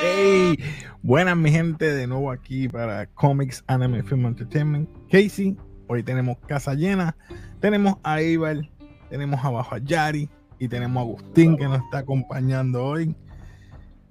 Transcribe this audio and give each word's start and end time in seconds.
Hey, 0.00 0.58
buenas 1.02 1.36
mi 1.36 1.50
gente, 1.50 1.92
de 1.92 2.06
nuevo 2.06 2.30
aquí 2.30 2.68
para 2.68 3.06
Comics 3.06 3.64
Anime 3.66 4.02
Film 4.02 4.26
Entertainment. 4.26 4.88
Casey, 5.10 5.56
hoy 5.88 6.02
tenemos 6.02 6.36
casa 6.46 6.74
llena, 6.74 7.16
tenemos 7.60 7.96
a 8.02 8.20
Ival, 8.20 8.70
tenemos 9.08 9.44
abajo 9.44 9.74
a 9.74 9.78
Yari 9.78 10.28
y 10.58 10.68
tenemos 10.68 10.98
a 10.98 11.00
Agustín 11.00 11.56
que 11.56 11.64
nos 11.64 11.82
está 11.82 11.98
acompañando 11.98 12.84
hoy. 12.84 13.14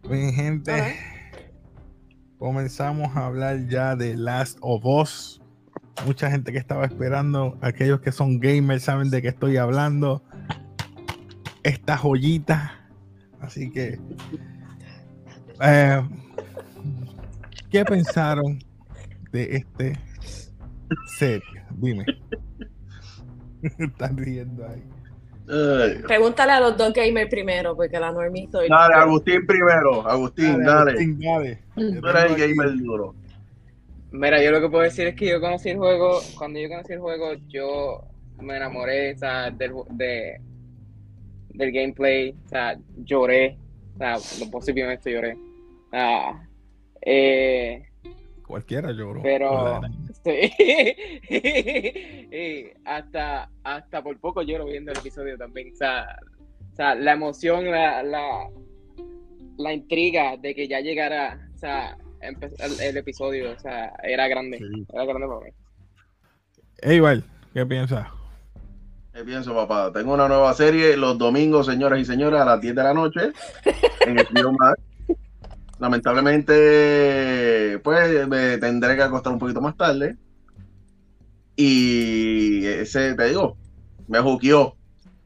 Mi 0.10 0.32
gente, 0.34 0.98
comenzamos 2.38 3.16
a 3.16 3.26
hablar 3.26 3.68
ya 3.68 3.96
de 3.96 4.16
Last 4.16 4.58
of 4.62 4.86
Us. 4.86 5.42
Mucha 6.06 6.30
gente 6.30 6.52
que 6.52 6.58
estaba 6.58 6.86
esperando, 6.86 7.58
aquellos 7.62 8.02
que 8.02 8.12
son 8.12 8.40
gamers 8.40 8.84
saben 8.84 9.10
de 9.10 9.22
qué 9.22 9.30
estoy 9.30 9.58
hablando. 9.58 10.24
Esta 11.64 11.98
joyita. 11.98 12.73
Así 13.40 13.70
que 13.72 14.00
eh, 15.62 16.02
¿Qué 17.73 17.84
pensaron 17.86 18.60
de 19.32 19.56
este 19.56 20.00
serie? 21.18 21.64
Dime. 21.72 22.06
Están 23.80 24.17
riendo 24.17 24.67
ahí. 24.67 24.84
Ay. 25.49 26.02
Pregúntale 26.03 26.53
a 26.53 26.59
los 26.59 26.78
dos 26.78 26.94
gamers 26.94 27.30
primero, 27.30 27.75
porque 27.75 28.00
la 28.00 28.11
normie 28.11 28.47
soy. 28.50 28.70
Dale, 28.70 28.95
Agustín 28.95 29.45
primero. 29.45 30.08
Agustín, 30.08 30.64
dale. 30.64 30.92
Agustín, 30.92 31.20
dale. 31.20 31.59
Tú 31.75 32.08
eres 32.08 32.23
el 32.25 32.36
gamer 32.36 32.78
duro. 32.78 33.16
Mira, 34.11 34.42
yo 34.44 34.52
lo 34.52 34.61
que 34.61 34.70
puedo 34.70 34.83
decir 34.83 35.08
es 35.08 35.16
que 35.16 35.28
yo 35.28 35.42
conocí 35.42 35.70
el 35.70 35.78
juego, 35.78 36.22
cuando 36.38 36.59
yo 36.59 36.70
conocí 36.70 36.94
el 36.94 37.00
juego, 37.00 37.33
yo 37.47 38.03
me 38.39 38.58
enamoré 38.58 39.14
o 39.14 39.17
sea, 39.17 39.50
del, 39.50 39.73
de, 39.89 40.39
del 41.50 41.72
gameplay, 41.72 42.36
o 42.45 42.48
sea, 42.48 42.77
lloré, 43.03 43.58
o 43.95 43.98
sea, 43.98 44.17
lo 44.39 44.52
posiblemente 44.52 45.11
lloré. 45.11 45.36
Ah, 45.92 46.44
eh, 47.02 47.89
Cualquiera 48.45 48.92
lloró. 48.92 49.22
pero 49.23 49.81
sí. 50.24 50.54
Y 52.32 52.72
hasta, 52.86 53.50
hasta 53.64 54.04
por 54.04 54.20
poco 54.20 54.42
lloro 54.42 54.66
viendo 54.66 54.92
el 54.92 54.98
episodio 54.98 55.38
también. 55.38 55.72
O 55.74 55.76
sea, 55.76 56.18
o 56.72 56.76
sea, 56.76 56.96
la 56.96 57.14
emoción, 57.14 57.70
la, 57.70 58.04
la, 58.04 58.50
la 59.58 59.74
intriga 59.74 60.38
de 60.38 60.56
que 60.56 60.68
ya 60.68 60.80
llegara, 60.80 61.40
o 61.54 61.58
sea, 61.58 61.98
el, 62.22 62.36
el 62.82 62.98
episodio, 62.98 63.52
o 63.52 63.60
sea, 63.60 63.94
era 64.04 64.28
grande. 64.28 64.58
Sí. 64.58 64.86
Era 64.94 65.06
grande 65.06 65.28
para 65.28 65.40
mí. 65.42 65.52
Ey, 66.82 67.00
Val, 67.00 67.24
¿qué 67.54 67.66
piensas? 67.66 68.08
¿Qué 69.14 69.24
pienso, 69.24 69.54
papá? 69.54 69.92
Tengo 69.94 70.16
una 70.16 70.28
nueva 70.28 70.54
serie 70.56 70.98
los 70.98 71.20
domingos, 71.20 71.68
señoras 71.68 72.00
y 72.00 72.06
señores, 72.06 72.42
a 72.42 72.46
las 72.46 72.60
10 72.60 72.76
de 72.76 72.84
la 72.84 72.94
noche 72.96 73.32
en 74.08 74.18
el 74.18 74.28
Max. 74.58 74.82
Lamentablemente, 75.84 77.78
pues 77.84 78.26
me 78.30 78.58
tendré 78.58 78.95
que 78.95 79.02
acostar 79.03 79.34
un 79.34 79.39
poquito 79.39 79.59
más 79.59 79.76
tarde. 79.76 80.16
Y 81.58 82.66
ese, 82.66 83.16
te 83.16 83.28
digo, 83.28 83.58
me 84.08 84.20
juqueó. 84.22 84.78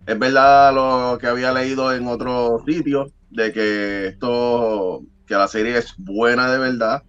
Es 0.07 0.17
verdad 0.17 0.73
lo 0.73 1.19
que 1.19 1.27
había 1.27 1.53
leído 1.53 1.93
en 1.93 2.07
otros 2.07 2.63
sitios, 2.65 3.11
de 3.29 3.53
que 3.53 4.07
esto, 4.07 5.03
que 5.27 5.35
la 5.35 5.47
serie 5.47 5.77
es 5.77 5.93
buena 5.99 6.51
de 6.51 6.57
verdad. 6.57 7.03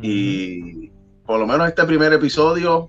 Y 0.00 0.88
por 1.26 1.38
lo 1.38 1.46
menos 1.46 1.68
este 1.68 1.84
primer 1.84 2.14
episodio, 2.14 2.88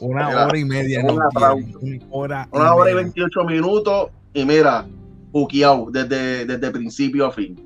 Una 0.00 0.28
Mira, 0.28 0.46
hora 0.46 0.58
y 0.58 0.64
media. 0.64 1.00
un 1.00 1.16
nos 1.16 1.26
aplauso. 1.26 1.78
dieron, 1.80 2.08
Una 2.10 2.16
hora, 2.16 2.48
una 2.52 2.74
hora 2.74 2.90
y 2.90 2.94
media. 2.94 3.12
28 3.14 3.44
minutos, 3.44 4.08
y 4.32 4.46
mira, 4.46 4.86
juqueado 5.32 5.88
desde, 5.90 6.46
desde 6.46 6.70
principio 6.70 7.26
a 7.26 7.32
fin. 7.32 7.65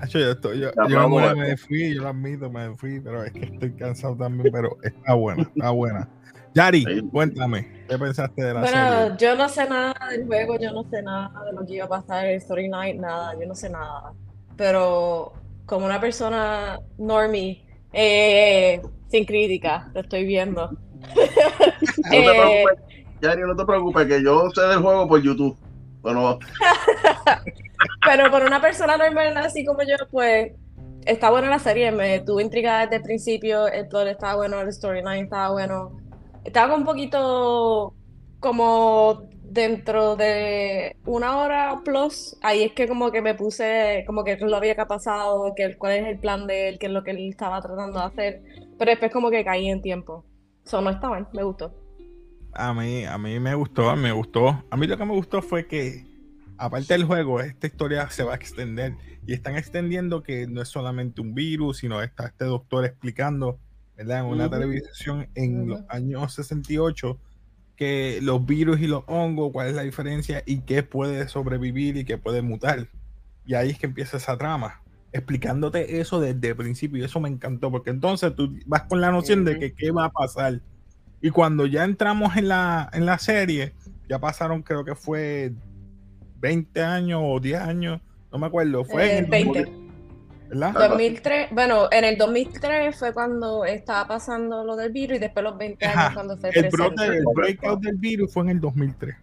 Hacho, 0.00 0.18
yo, 0.18 0.30
estoy, 0.32 0.60
yo, 0.60 0.70
yo 0.88 1.08
me, 1.08 1.56
fui, 1.56 1.94
yo 1.94 2.02
lo 2.02 2.08
admito, 2.08 2.50
me 2.50 2.76
fui, 2.76 3.00
pero 3.00 3.24
es 3.24 3.32
que 3.32 3.46
estoy 3.46 3.72
cansado 3.72 4.14
también, 4.16 4.52
pero 4.52 4.76
está 4.82 5.14
buena, 5.14 5.42
está 5.42 5.70
buena. 5.70 6.08
Yari, 6.54 6.84
Sí. 6.84 7.02
cuéntame, 7.10 7.66
¿qué 7.88 7.98
pensaste 7.98 8.42
de 8.44 8.54
la 8.54 8.60
Bueno, 8.60 8.76
serie? 9.06 9.16
yo 9.18 9.36
no 9.36 9.48
sé 9.48 9.68
nada 9.68 9.94
del 10.10 10.26
juego, 10.26 10.58
yo 10.58 10.72
no 10.72 10.84
sé 10.90 11.02
nada 11.02 11.30
de 11.44 11.52
lo 11.52 11.66
que 11.66 11.74
iba 11.74 11.84
a 11.86 11.88
pasar, 11.88 12.26
el 12.26 12.36
story 12.36 12.68
night, 12.68 12.96
nada, 13.00 13.34
yo 13.40 13.46
no 13.46 13.54
sé 13.54 13.68
nada. 13.70 14.12
Pero 14.56 15.32
como 15.66 15.86
una 15.86 16.00
persona 16.00 16.78
normie, 16.98 17.66
eh, 17.92 18.80
sin 19.08 19.24
crítica, 19.24 19.90
lo 19.94 20.00
estoy 20.02 20.24
viendo. 20.24 20.70
No 22.10 22.10
te 22.10 22.18
Eh, 22.18 22.34
preocupes, 22.34 22.78
Yari, 23.22 23.42
no 23.42 23.56
te 23.56 23.64
preocupes, 23.64 24.06
que 24.06 24.22
yo 24.22 24.50
sé 24.54 24.60
del 24.62 24.78
juego 24.80 25.08
por 25.08 25.22
YouTube. 25.22 25.56
Bueno, 26.02 26.38
Pero 28.04 28.30
por 28.30 28.42
una 28.42 28.60
persona 28.60 28.96
normal 28.96 29.36
así 29.38 29.64
como 29.64 29.82
yo, 29.82 29.96
pues 30.10 30.52
está 31.04 31.30
buena 31.30 31.48
la 31.48 31.58
serie, 31.58 31.90
me 31.92 32.20
tuvo 32.20 32.40
intrigada 32.40 32.82
desde 32.82 32.96
el 32.96 33.02
principio, 33.02 33.68
el 33.68 33.88
plot 33.88 34.08
estaba 34.08 34.36
bueno, 34.36 34.60
el 34.60 34.72
storyline 34.72 35.24
estaba 35.24 35.52
bueno. 35.52 35.96
Estaba 36.44 36.74
un 36.74 36.84
poquito 36.84 37.94
como 38.40 39.28
dentro 39.42 40.16
de 40.16 40.96
una 41.06 41.38
hora 41.38 41.80
plus, 41.84 42.36
ahí 42.42 42.64
es 42.64 42.72
que 42.72 42.86
como 42.86 43.10
que 43.10 43.22
me 43.22 43.34
puse, 43.34 44.04
como 44.06 44.24
que 44.24 44.36
lo 44.36 44.56
había 44.56 44.74
que 44.74 44.80
ha 44.82 44.88
pasado, 44.88 45.54
que, 45.56 45.76
cuál 45.76 45.92
es 45.92 46.06
el 46.06 46.18
plan 46.18 46.46
de 46.46 46.68
él, 46.68 46.78
qué 46.78 46.86
es 46.86 46.92
lo 46.92 47.02
que 47.02 47.12
él 47.12 47.28
estaba 47.28 47.60
tratando 47.60 47.98
de 47.98 48.04
hacer, 48.04 48.42
pero 48.78 48.90
después 48.90 49.12
como 49.12 49.30
que 49.30 49.44
caí 49.44 49.68
en 49.68 49.80
tiempo. 49.80 50.24
Eso 50.64 50.80
no 50.80 50.90
está 50.90 51.08
mal, 51.08 51.28
me 51.32 51.44
gustó. 51.44 51.72
A 52.52 52.72
mí, 52.72 53.04
a 53.04 53.16
mí 53.18 53.38
me 53.38 53.54
gustó, 53.54 53.94
me 53.96 54.12
gustó. 54.12 54.64
A 54.70 54.76
mí 54.76 54.86
lo 54.86 54.96
que 54.96 55.04
me 55.04 55.14
gustó 55.14 55.42
fue 55.42 55.66
que, 55.66 56.04
aparte 56.58 56.94
del 56.94 57.04
juego, 57.04 57.40
esta 57.40 57.66
historia 57.66 58.08
se 58.10 58.22
va 58.22 58.32
a 58.32 58.36
extender. 58.36 58.94
Y 59.26 59.32
están 59.32 59.56
extendiendo 59.56 60.22
que 60.22 60.46
no 60.46 60.62
es 60.62 60.68
solamente 60.68 61.20
un 61.20 61.34
virus, 61.34 61.78
sino 61.78 62.02
está 62.02 62.26
este 62.26 62.44
doctor 62.44 62.84
explicando, 62.84 63.58
¿verdad? 63.96 64.20
En 64.20 64.26
una 64.26 64.46
Ujú. 64.46 64.54
televisión 64.54 65.28
en 65.34 65.66
los 65.68 65.80
años 65.88 66.32
68, 66.34 67.18
que 67.76 68.20
los 68.22 68.44
virus 68.46 68.80
y 68.80 68.86
los 68.86 69.04
hongos, 69.06 69.52
cuál 69.52 69.68
es 69.68 69.74
la 69.74 69.82
diferencia 69.82 70.42
y 70.46 70.60
qué 70.60 70.82
puede 70.82 71.28
sobrevivir 71.28 71.96
y 71.96 72.04
qué 72.04 72.18
puede 72.18 72.42
mutar. 72.42 72.88
Y 73.44 73.54
ahí 73.54 73.70
es 73.70 73.78
que 73.78 73.86
empieza 73.86 74.16
esa 74.16 74.38
trama, 74.38 74.80
explicándote 75.12 76.00
eso 76.00 76.20
desde 76.20 76.48
el 76.48 76.56
principio. 76.56 77.00
Y 77.00 77.04
eso 77.04 77.20
me 77.20 77.28
encantó, 77.28 77.70
porque 77.70 77.90
entonces 77.90 78.34
tú 78.34 78.56
vas 78.66 78.84
con 78.84 79.00
la 79.00 79.10
noción 79.10 79.44
de 79.44 79.52
Ujú. 79.52 79.60
que 79.60 79.74
qué 79.74 79.90
va 79.90 80.06
a 80.06 80.10
pasar. 80.10 80.60
Y 81.20 81.30
cuando 81.30 81.66
ya 81.66 81.84
entramos 81.84 82.36
en 82.36 82.48
la, 82.48 82.88
en 82.92 83.06
la 83.06 83.18
serie, 83.18 83.74
ya 84.08 84.18
pasaron, 84.20 84.62
creo 84.62 84.84
que 84.84 84.94
fue 84.94 85.52
20 86.40 86.82
años 86.82 87.20
o 87.24 87.40
10 87.40 87.60
años, 87.60 88.00
no 88.32 88.38
me 88.38 88.46
acuerdo. 88.46 88.84
Fue 88.84 89.04
Eh, 89.06 89.18
en 89.18 89.24
el 89.24 89.30
20. 89.30 89.64
2000, 89.64 89.86
¿verdad? 90.48 90.68
Algo 90.68 90.80
así. 90.80 90.88
2003, 90.90 91.48
bueno, 91.52 91.88
en 91.90 92.04
el 92.04 92.16
2003 92.18 92.96
fue 92.96 93.12
cuando 93.12 93.64
estaba 93.64 94.06
pasando 94.08 94.64
lo 94.64 94.76
del 94.76 94.92
virus 94.92 95.16
y 95.16 95.20
después 95.20 95.42
los 95.44 95.56
20 95.58 95.84
años 95.86 95.96
Ajá. 95.96 96.14
cuando 96.14 96.36
fue 96.36 96.50
El, 96.54 96.68
brote, 96.70 97.04
el 97.06 97.24
breakout 97.34 97.80
del 97.82 97.96
virus 97.96 98.32
fue 98.32 98.44
en 98.44 98.50
el 98.50 98.60
2003. 98.60 99.14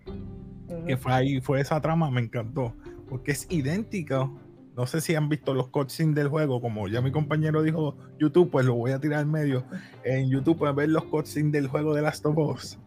Ujú. 0.67 0.85
Que 0.85 0.97
fue 0.97 1.13
ahí, 1.13 1.41
fue 1.41 1.61
esa 1.61 1.79
trama, 1.81 2.09
me 2.09 2.21
encantó. 2.21 2.73
Porque 3.09 3.31
es 3.31 3.45
idéntico. 3.49 4.39
No 4.75 4.87
sé 4.87 5.01
si 5.01 5.13
han 5.13 5.29
visto 5.29 5.53
los 5.53 5.67
cutscenes 5.67 6.15
del 6.15 6.29
juego, 6.29 6.59
como 6.59 6.87
ya 6.87 6.99
mi 6.99 7.11
compañero 7.11 7.61
dijo 7.61 7.95
YouTube, 8.17 8.49
pues 8.49 8.65
lo 8.65 8.73
voy 8.73 8.89
a 8.91 8.99
tirar 8.99 9.19
al 9.19 9.27
medio. 9.27 9.63
En 10.03 10.31
YouTube 10.31 10.57
pueden 10.57 10.75
ver 10.75 10.89
los 10.89 11.03
cutscenes 11.03 11.51
del 11.51 11.67
juego 11.67 11.93
de 11.93 12.01
Last 12.01 12.25
of 12.25 12.35
Us 12.39 12.79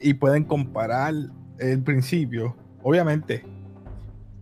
y 0.00 0.14
pueden 0.14 0.42
comparar 0.42 1.14
el 1.60 1.82
principio. 1.84 2.56
Obviamente, 2.82 3.44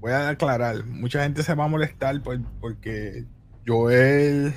voy 0.07 0.13
a 0.13 0.29
aclarar, 0.29 0.85
mucha 0.85 1.25
gente 1.25 1.43
se 1.43 1.53
va 1.57 1.65
a 1.65 1.69
molestar 1.69 2.23
por- 2.23 2.41
porque 2.61 3.25
Joel, 3.67 4.55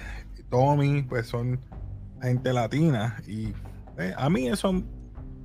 Tommy, 0.52 1.02
pues 1.02 1.26
son 1.26 1.60
gente 2.22 2.54
latina 2.54 3.18
y 3.26 3.48
eh, 3.98 4.14
a 4.16 4.30
mí 4.30 4.48
eso 4.48 4.84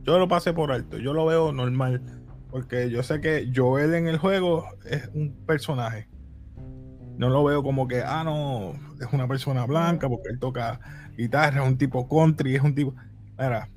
yo 0.03 0.19
lo 0.19 0.29
pasé 0.29 0.53
por 0.53 0.73
alto, 0.73 0.99
yo 0.99 1.15
lo 1.15 1.25
veo 1.25 1.53
normal 1.55 2.03
porque 2.51 2.91
yo 2.91 3.03
sé 3.03 3.23
que 3.23 3.51
Joel 3.55 3.95
en 3.95 4.07
el 4.07 4.19
juego 4.19 4.67
es 4.85 5.09
un 5.15 5.35
personaje. 5.47 6.07
No 7.17 7.31
lo 7.31 7.43
veo 7.43 7.63
como 7.63 7.89
que, 7.89 8.03
ah, 8.03 8.23
no, 8.25 8.75
es 9.01 9.11
una 9.13 9.27
persona 9.27 9.65
blanca 9.65 10.07
porque 10.09 10.29
él 10.29 10.39
toca 10.39 10.81
guitarra, 11.17 11.63
es 11.63 11.69
un 11.69 11.79
tipo 11.79 12.07
country, 12.09 12.57
es 12.57 12.63
un 12.63 12.75
tipo. 12.75 12.95
Mira, 13.39 13.69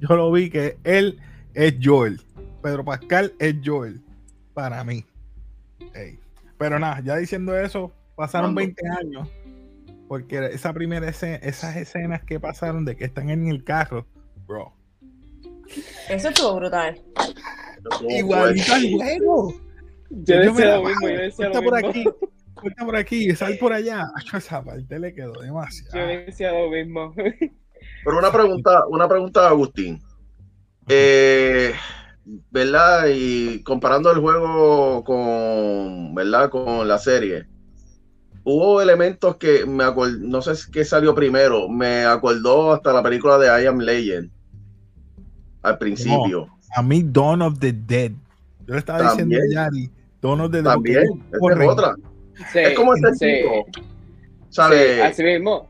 yo 0.00 0.14
lo 0.16 0.30
vi 0.30 0.50
que 0.50 0.78
él 0.84 1.18
es 1.54 1.76
Joel. 1.82 2.20
Pedro 2.62 2.84
Pascal 2.84 3.32
es 3.38 3.56
Joel. 3.64 4.02
Para 4.52 4.84
mí. 4.84 5.04
Ey. 5.96 6.18
Pero 6.58 6.78
nada, 6.78 7.00
ya 7.04 7.16
diciendo 7.16 7.56
eso, 7.58 7.92
pasaron 8.14 8.54
Mando. 8.54 8.74
20 8.74 8.88
años. 9.00 9.28
Porque 10.08 10.38
esa 10.52 10.72
primera 10.72 11.08
escena, 11.08 11.36
esas 11.36 11.76
escenas 11.76 12.22
que 12.24 12.38
pasaron 12.38 12.84
de 12.84 12.96
que 12.96 13.04
están 13.04 13.28
en 13.30 13.48
el 13.48 13.64
carro, 13.64 14.06
bro. 14.46 14.72
Eso 16.08 16.28
estuvo 16.28 16.54
brutal. 16.56 17.02
Igualito 18.08 18.72
al 18.72 18.82
juego. 18.92 19.52
Yo 20.10 20.34
Yo 20.34 20.40
decía 20.52 20.76
lo 20.76 20.84
mismo, 20.84 21.08
yo 21.08 21.18
decía 21.18 21.48
lo 21.48 21.62
por 21.62 21.74
mismo. 21.74 21.88
aquí, 21.90 22.04
corta 22.54 22.84
por 22.84 22.96
aquí, 22.96 23.34
sal 23.34 23.56
por 23.58 23.72
allá. 23.72 24.06
Esa 24.32 24.62
parte 24.62 24.98
le 25.00 25.12
quedó 25.12 25.34
Yo 25.34 25.40
demasiado. 25.40 26.06
decía 26.06 26.52
lo 26.52 26.70
mismo. 26.70 27.12
Pero 27.16 28.18
una 28.18 28.30
pregunta, 28.30 28.86
una 28.88 29.08
pregunta, 29.08 29.48
Agustín. 29.48 30.00
Eh, 30.88 31.72
¿Verdad? 32.50 33.06
Y 33.14 33.62
comparando 33.62 34.10
el 34.10 34.18
juego 34.18 35.04
con, 35.04 36.14
¿verdad? 36.14 36.50
Con 36.50 36.88
la 36.88 36.98
serie. 36.98 37.46
Hubo 38.42 38.80
elementos 38.80 39.36
que 39.36 39.64
me 39.64 39.84
acordó, 39.84 40.18
no 40.18 40.42
sé 40.42 40.52
qué 40.72 40.84
salió 40.84 41.14
primero, 41.14 41.68
me 41.68 42.04
acordó 42.04 42.72
hasta 42.72 42.92
la 42.92 43.02
película 43.02 43.38
de 43.38 43.62
I 43.62 43.66
Am 43.66 43.78
Legend. 43.78 44.30
Al 45.62 45.78
principio. 45.78 46.48
A 46.76 46.82
mí, 46.82 47.02
Dawn 47.04 47.42
of 47.42 47.58
the 47.58 47.72
Dead. 47.72 48.12
Yo 48.66 48.74
le 48.74 48.78
estaba 48.78 49.02
diciendo 49.10 49.36
También. 49.36 49.58
a 49.58 49.64
Yari, 49.64 49.90
Dawn 50.20 50.40
of 50.40 50.50
the 50.50 50.62
Dead. 50.62 50.72
También, 50.72 51.24
es 51.32 51.68
otra. 51.68 51.94
Sí, 52.52 52.58
es 52.58 52.74
como 52.74 52.94
este 52.94 53.14
sí, 53.14 53.42
tipo. 53.42 53.82
¿Sabes? 54.50 54.94
sí, 54.94 55.00
así 55.00 55.24
mismo. 55.24 55.68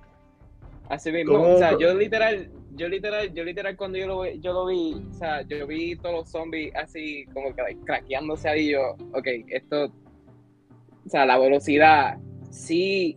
Así 0.89 1.13
mismo. 1.13 1.33
¿Cómo? 1.33 1.55
O 1.55 1.59
sea, 1.59 1.79
yo 1.79 1.95
literal, 1.95 2.51
yo 2.77 2.89
literal, 2.89 3.33
yo 3.35 3.45
literal 3.45 3.77
cuando 3.77 3.99
yo 3.99 4.07
lo, 4.07 4.27
yo 4.27 4.53
lo 4.53 4.67
vi, 4.67 4.95
o 5.11 5.15
sea, 5.15 5.43
yo 5.43 5.67
vi 5.67 5.97
todos 5.97 6.15
los 6.17 6.31
zombies 6.31 6.73
así 6.77 7.25
como 7.33 7.55
que 7.55 7.63
craqueándose 7.85 8.49
ahí, 8.49 8.71
yo, 8.71 8.97
ok, 9.13 9.27
esto, 9.49 9.87
o 9.87 11.09
sea, 11.09 11.25
la 11.27 11.39
velocidad, 11.39 12.19
sí, 12.51 13.17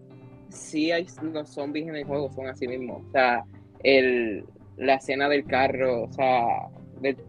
sí 0.50 0.92
hay 0.92 1.06
los 1.22 1.50
zombies 1.50 1.88
en 1.88 1.96
el 1.96 2.06
juego, 2.06 2.32
son 2.32 2.48
así 2.48 2.68
mismo. 2.68 3.04
O 3.08 3.12
sea, 3.12 3.44
el, 3.84 4.46
la 4.78 4.96
escena 4.96 5.28
del 5.30 5.46
carro, 5.46 6.04
o 6.04 6.12
sea, 6.14 6.70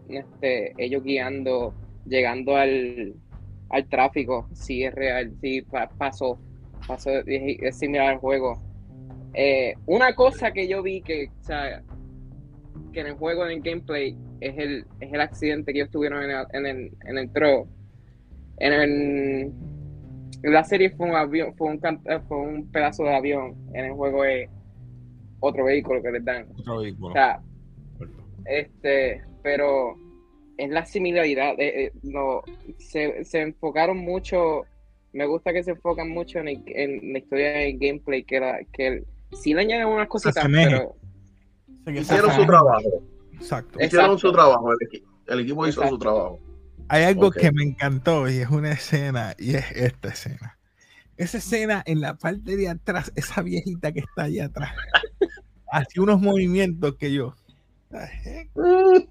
este, 0.09 0.73
ellos 0.77 1.03
guiando, 1.03 1.73
llegando 2.05 2.55
al, 2.55 3.13
al 3.69 3.89
tráfico, 3.89 4.47
sí 4.53 4.83
es 4.83 4.93
real, 4.93 5.33
sí 5.41 5.61
pa- 5.63 5.89
pasó, 5.97 6.37
pasó, 6.87 7.09
es, 7.11 7.25
es 7.61 7.77
similar 7.79 8.09
al 8.09 8.17
juego. 8.17 8.61
Eh, 9.33 9.75
una 9.85 10.13
cosa 10.13 10.51
que 10.51 10.67
yo 10.67 10.83
vi 10.83 11.01
que, 11.01 11.29
o 11.41 11.43
sea, 11.43 11.81
que 12.91 12.99
en 13.01 13.07
el 13.07 13.13
juego, 13.15 13.45
en 13.45 13.51
el 13.51 13.61
gameplay, 13.61 14.15
es 14.39 14.57
el, 14.57 14.85
es 14.99 15.13
el 15.13 15.21
accidente 15.21 15.71
que 15.73 15.79
ellos 15.79 15.91
tuvieron 15.91 16.23
en 16.23 16.31
el, 16.31 16.45
en 16.53 16.65
el, 16.65 16.91
en 17.05 17.17
el 17.17 17.29
tro. 17.31 17.67
En, 18.57 18.73
el- 18.73 19.51
en 20.43 20.53
la 20.53 20.63
serie 20.63 20.89
fue 20.91 21.07
un 21.09 21.15
avión, 21.15 21.53
fue 21.55 21.67
un, 21.69 21.79
eh, 22.05 22.19
fue 22.27 22.37
un 22.37 22.71
pedazo 22.71 23.03
de 23.03 23.15
avión. 23.15 23.55
En 23.73 23.85
el 23.85 23.91
juego 23.93 24.23
es 24.25 24.49
otro 25.39 25.65
vehículo 25.65 26.01
que 26.01 26.11
les 26.11 26.25
dan. 26.25 26.47
Otro 26.59 26.79
vehículo. 26.79 27.09
O 27.09 27.13
sea, 27.13 27.41
este, 28.45 29.21
pero 29.43 29.95
es 30.57 30.69
la 30.69 30.85
similaridad. 30.85 31.53
eh, 31.59 31.85
eh, 31.85 31.91
no, 32.03 32.41
se, 32.77 33.23
se 33.23 33.41
enfocaron 33.41 33.97
mucho. 33.97 34.65
Me 35.13 35.25
gusta 35.25 35.51
que 35.53 35.63
se 35.63 35.71
enfocan 35.71 36.09
mucho 36.09 36.39
en, 36.39 36.47
el- 36.49 36.63
en 36.67 37.13
la 37.13 37.19
historia 37.19 37.51
del 37.51 37.77
gameplay, 37.77 38.23
que, 38.23 38.39
la, 38.39 38.59
que 38.71 38.87
el- 38.87 39.05
sí 39.33 39.53
le 39.53 39.61
añaden 39.61 39.87
unas 39.87 40.07
cositas, 40.07 40.43
pero 40.69 40.95
Hicieron 41.87 42.31
su 42.33 42.45
trabajo. 42.45 43.03
Exacto. 43.33 43.79
Eh, 43.79 43.85
Hicieron 43.87 44.11
Exacto. 44.11 44.27
su 44.27 44.31
trabajo. 44.33 44.71
El, 44.71 44.87
equi- 44.87 45.03
el 45.27 45.39
equipo 45.39 45.67
hizo 45.67 45.81
Exacto. 45.81 45.95
su 45.95 45.99
trabajo. 45.99 46.39
Hay 46.89 47.03
algo 47.03 47.31
que 47.31 47.51
me 47.51 47.63
encantó 47.63 48.29
y 48.29 48.37
es 48.37 48.49
una 48.49 48.71
escena, 48.71 49.33
y 49.39 49.55
es 49.55 49.71
esta 49.71 50.09
escena. 50.09 50.57
Esa 51.17 51.37
escena 51.37 51.83
en 51.85 52.01
la 52.01 52.15
parte 52.15 52.55
de 52.57 52.67
atrás, 52.69 53.11
esa 53.15 53.41
viejita 53.41 53.91
que 53.91 53.99
está 54.01 54.23
allá 54.23 54.45
atrás, 54.45 54.71
hacía 55.71 56.03
unos 56.03 56.19
movimientos 56.21 56.95
que 56.97 57.13
yo. 57.13 57.33
"What 57.91 58.01
the 58.23 58.29
heck?". 58.29 59.09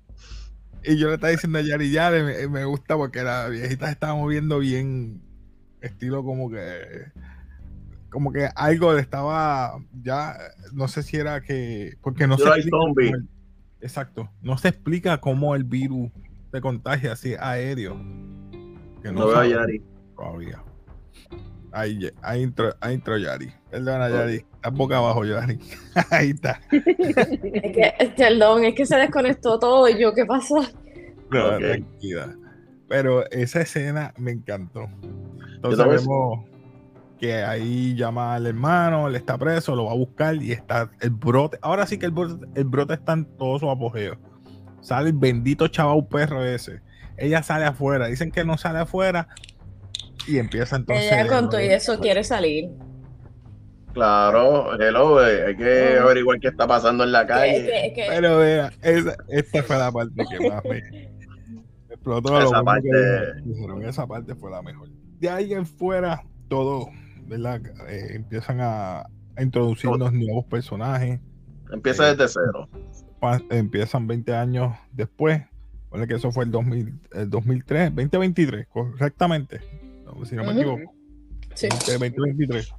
Y 0.83 0.97
yo 0.99 1.09
le 1.09 1.15
estaba 1.15 1.31
diciendo 1.31 1.59
a 1.59 1.63
Yari, 1.63 1.91
Yari, 1.91 2.23
me, 2.23 2.49
me 2.49 2.65
gusta 2.65 2.97
porque 2.97 3.23
la 3.23 3.49
viejita 3.49 3.87
se 3.87 3.93
estaba 3.93 4.15
moviendo 4.15 4.59
bien, 4.59 5.23
estilo 5.81 6.23
como 6.25 6.51
que. 6.51 7.05
Como 8.11 8.33
que 8.33 8.49
algo 8.55 8.93
le 8.93 9.01
estaba. 9.01 9.79
Ya, 10.03 10.37
no 10.73 10.89
sé 10.89 11.03
si 11.03 11.17
era 11.17 11.41
que. 11.41 11.95
Porque 12.03 12.27
no 12.27 12.37
Yo 12.37 12.45
se 12.53 12.61
explica 12.61 13.17
el- 13.17 13.29
exacto. 13.81 14.31
No 14.43 14.59
se 14.59 14.69
explica 14.69 15.19
cómo 15.19 15.55
el 15.55 15.65
virus 15.65 16.11
se 16.53 16.61
contagia 16.61 17.13
así 17.13 17.35
aéreo. 17.39 17.97
Que 19.03 19.13
No 19.13 19.29
veo 19.29 19.37
a 19.39 19.47
Yari. 19.47 19.83
Todavía. 20.17 20.63
Ahí, 21.73 22.11
ahí 22.21 22.43
entró, 22.43 22.75
ahí 22.81 22.95
entró 22.95 23.17
Yari. 23.17 23.53
Perdona, 23.71 24.07
Ok. 24.07 24.13
Yari. 24.13 24.37
Está 24.55 24.71
boca 24.71 24.97
abajo, 24.99 25.25
Yari. 25.25 25.59
ahí 26.11 26.31
está. 26.31 26.61
Es 26.73 26.83
que, 27.73 28.13
perdón, 28.17 28.65
es 28.65 28.75
que 28.75 28.85
se 28.85 28.97
desconectó 28.97 29.59
todo 29.61 29.89
y 29.89 29.99
yo, 30.01 30.13
¿qué 30.13 30.27
pasó? 30.27 30.57
No, 31.31 31.47
Ok. 31.55 31.59
tranquila. 31.61 32.37
Pero 32.89 33.31
esa 33.31 33.61
escena 33.61 34.13
me 34.19 34.33
encantó. 34.33 34.89
Entonces 35.55 35.87
vemos 35.87 36.45
que 37.21 37.35
ahí 37.45 37.95
llama 37.95 38.35
al 38.35 38.47
hermano, 38.47 39.07
él 39.07 39.15
está 39.15 39.37
preso, 39.37 39.77
lo 39.77 39.85
va 39.85 39.93
a 39.93 39.97
buscar 39.97 40.35
y 40.37 40.53
está 40.53 40.91
el 41.01 41.11
brote. 41.11 41.59
Ahora 41.61 41.87
sí 41.87 41.99
que 41.99 42.07
el 42.07 42.13
brote, 42.13 42.47
el 42.55 42.65
brote 42.65 42.95
está 42.95 43.13
en 43.13 43.27
todo 43.37 43.59
su 43.59 43.69
apogeo. 43.71 44.17
Sale 44.81 45.11
el 45.11 45.17
bendito 45.17 45.69
chaval 45.69 46.07
perro 46.09 46.43
ese. 46.45 46.81
Ella 47.19 47.43
sale 47.43 47.67
afuera. 47.67 48.07
Dicen 48.07 48.33
que 48.33 48.43
no 48.45 48.57
sale 48.57 48.79
afuera. 48.79 49.29
Y 50.27 50.39
empieza 50.39 50.77
entonces. 50.77 51.13
Ella 51.13 51.27
con 51.29 51.51
todo 51.51 51.61
y 51.61 51.67
eso 51.67 51.99
quiere 52.01 52.25
salir. 52.25 52.71
Claro, 53.93 54.81
hello, 54.81 55.27
eh, 55.27 55.47
hay 55.49 55.57
que 55.57 55.99
Oh. 55.99 56.05
averiguar 56.05 56.39
qué 56.39 56.49
está 56.49 56.67
pasando 56.67 57.03
en 57.05 57.11
la 57.13 57.27
calle. 57.27 57.93
Pero 58.09 58.39
vea, 58.39 58.71
esa, 58.83 59.17
esta 59.29 59.63
fue 59.65 59.77
la 59.79 59.91
parte 59.91 60.25
que 60.31 60.49
más 60.49 60.63
me 60.65 61.11
explotó. 61.91 62.41
Esa 62.41 62.59
lo 62.59 62.65
parte- 62.65 62.89
que 62.89 63.43
dijeron, 63.49 63.85
esa 63.85 64.07
parte 64.07 64.35
fue 64.37 64.51
la 64.53 64.63
mejor. 64.63 64.89
De 65.19 65.29
ahí 65.29 65.53
en 65.55 65.67
fuera, 65.67 66.23
todo, 66.49 66.89
¿verdad? 67.31 67.63
Eh, 67.89 68.17
empiezan 68.17 68.61
a, 68.61 69.01
a 69.37 69.43
introducirnos 69.43 70.13
nuevos 70.13 70.45
personajes. 70.47 71.21
Empieza 71.73 72.13
desde 72.13 72.29
cero. 72.29 72.69
empiezan 73.51 74.07
20 74.07 74.35
años 74.35 74.77
después. 74.93 75.41
Ponle 75.89 76.09
que 76.09 76.15
eso 76.15 76.33
fue 76.33 76.45
el, 76.45 76.51
2000, 76.51 77.01
el 77.13 77.31
2003, 77.31 77.95
2023, 77.95 78.67
correctamente. 78.69 79.61
Si 80.25 80.35
no 80.35 80.45
me 80.45 80.53
equivoco. 80.53 80.93
sí. 81.55 81.69
2023. 81.69 82.75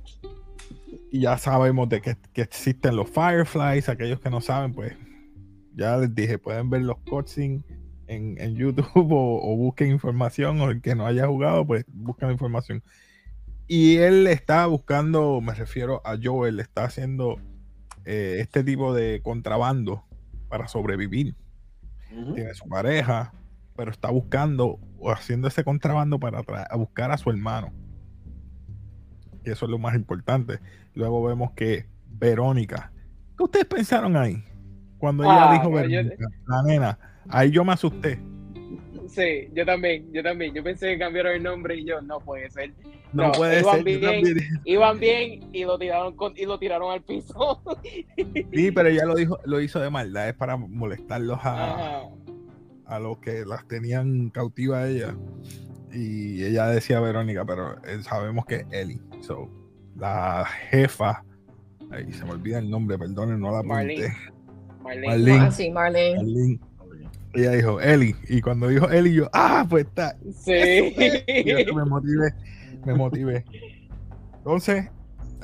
Y 1.14 1.22
ya 1.22 1.38
sabemos 1.38 1.88
de 1.90 2.02
que, 2.02 2.18
que 2.34 2.42
existen 2.42 2.96
los 2.96 3.10
Fireflies. 3.10 3.88
Aquellos 3.88 4.20
que 4.20 4.30
no 4.30 4.42
saben, 4.42 4.74
pues 4.74 4.94
ya 5.76 5.98
les 5.98 6.14
dije, 6.14 6.38
pueden 6.38 6.70
ver 6.70 6.82
los 6.82 6.98
cutscenes 7.00 7.64
en, 8.08 8.40
en 8.40 8.56
YouTube 8.56 8.86
o, 9.12 9.54
o 9.54 9.56
busquen 9.56 9.92
información. 9.92 10.60
O 10.60 10.70
el 10.70 10.82
que 10.82 10.94
no 10.94 11.06
haya 11.06 11.28
jugado, 11.28 11.66
pues 11.66 11.86
busquen 11.88 12.32
información. 12.32 12.84
Y 13.68 13.98
él 13.98 14.28
está 14.28 14.66
buscando, 14.66 15.40
me 15.42 15.54
refiero 15.54 16.02
a 16.06 16.18
Joel, 16.22 16.60
está 16.60 16.84
haciendo 16.86 17.38
eh, 18.06 18.38
este 18.40 18.64
tipo 18.64 18.94
de 18.94 19.22
contrabando 19.24 20.04
para 20.50 20.68
sobrevivir. 20.68 21.36
Tiene 22.36 22.54
su 22.54 22.68
pareja, 22.68 23.34
pero 23.78 23.92
está 23.92 24.10
buscando 24.12 24.80
o 25.00 25.12
haciendo 25.12 25.48
ese 25.48 25.64
contrabando 25.64 26.20
para 26.20 26.40
a 26.40 26.76
buscar 26.76 27.12
a 27.12 27.18
su 27.18 27.30
hermano. 27.30 27.72
Y 29.46 29.50
eso 29.50 29.66
es 29.66 29.72
lo 29.72 29.80
más 29.80 29.96
importante. 29.96 30.60
Luego 30.94 31.24
vemos 31.24 31.52
que 31.54 31.86
Verónica. 32.10 32.92
¿Qué 33.38 33.44
ustedes 33.46 33.66
pensaron 33.66 34.18
ahí? 34.18 34.44
Cuando 34.98 35.24
ella 35.24 35.50
Ah, 35.50 35.54
dijo 35.54 35.70
yo- 35.70 35.76
Verónica, 35.76 36.26
la 36.48 36.64
nena, 36.64 37.00
ahí 37.30 37.50
yo 37.52 37.64
me 37.64 37.72
asusté. 37.72 38.22
Sí, 39.12 39.50
yo 39.54 39.66
también, 39.66 40.12
yo 40.14 40.24
también. 40.24 40.54
Yo 40.54 40.64
pensé 40.64 40.88
que 40.94 41.00
cambiaron 41.00 41.34
el 41.34 41.44
nombre 41.44 41.76
y 41.76 41.86
yo, 41.86 42.02
no 42.02 42.20
puede 42.20 42.50
ser. 42.50 42.72
No, 43.12 43.26
No, 43.28 43.32
puede 43.34 43.60
iban 43.60 43.84
ser. 43.84 43.84
bien. 43.84 44.62
Iban 44.64 45.00
bien 45.00 45.50
y 45.52 45.66
lo 45.66 45.78
tiraron 45.78 46.16
con, 46.16 46.34
y 46.38 46.46
lo 46.46 46.58
tiraron 46.58 46.92
al 46.92 47.02
piso. 47.04 47.62
Sí, 48.54 48.72
pero 48.72 48.88
ella 48.90 49.04
lo 49.06 49.16
dijo, 49.16 49.38
lo 49.44 49.60
hizo 49.60 49.80
de 49.82 49.90
maldad, 49.90 50.30
es 50.30 50.34
para 50.36 50.56
molestarlos 50.56 51.40
a, 51.44 51.74
Ajá. 51.74 52.02
a 52.86 53.00
los 53.00 53.18
que 53.18 53.44
las 53.46 53.68
tenían 53.68 54.30
cautiva 54.30 54.80
a 54.80 54.88
ella. 54.90 55.14
Y 55.94 56.42
ella 56.46 56.68
decía 56.68 57.02
Verónica, 57.02 57.44
pero 57.44 57.76
eh, 57.86 58.02
sabemos 58.04 58.46
que 58.46 58.56
es 58.56 58.66
Ellie. 58.72 59.02
So, 59.20 59.50
la 59.98 60.46
jefa, 60.70 61.26
ahí 61.92 62.14
se 62.14 62.24
me 62.24 62.32
olvida 62.32 62.60
el 62.60 62.70
nombre, 62.70 62.98
perdonen, 62.98 63.42
no 63.42 63.52
la 63.52 63.58
apunté. 63.60 63.74
Marlene. 63.76 64.14
Marlene. 64.82 65.08
Marlene. 65.08 65.40
Ah, 65.40 65.52
sí, 65.52 65.70
Marlene. 65.70 66.16
Marlene. 66.16 66.60
Ella 67.34 67.52
dijo 67.52 67.80
Eli, 67.80 68.16
y 68.28 68.42
cuando 68.42 68.68
dijo 68.68 68.90
Eli, 68.90 69.14
yo, 69.14 69.30
ah, 69.34 69.66
pues 69.70 69.86
está. 69.86 70.16
Sí. 70.34 70.94
Me 71.74 71.86
motivé, 71.86 72.34
me 72.86 72.94
motivé. 72.94 73.46
Entonces, 74.38 74.90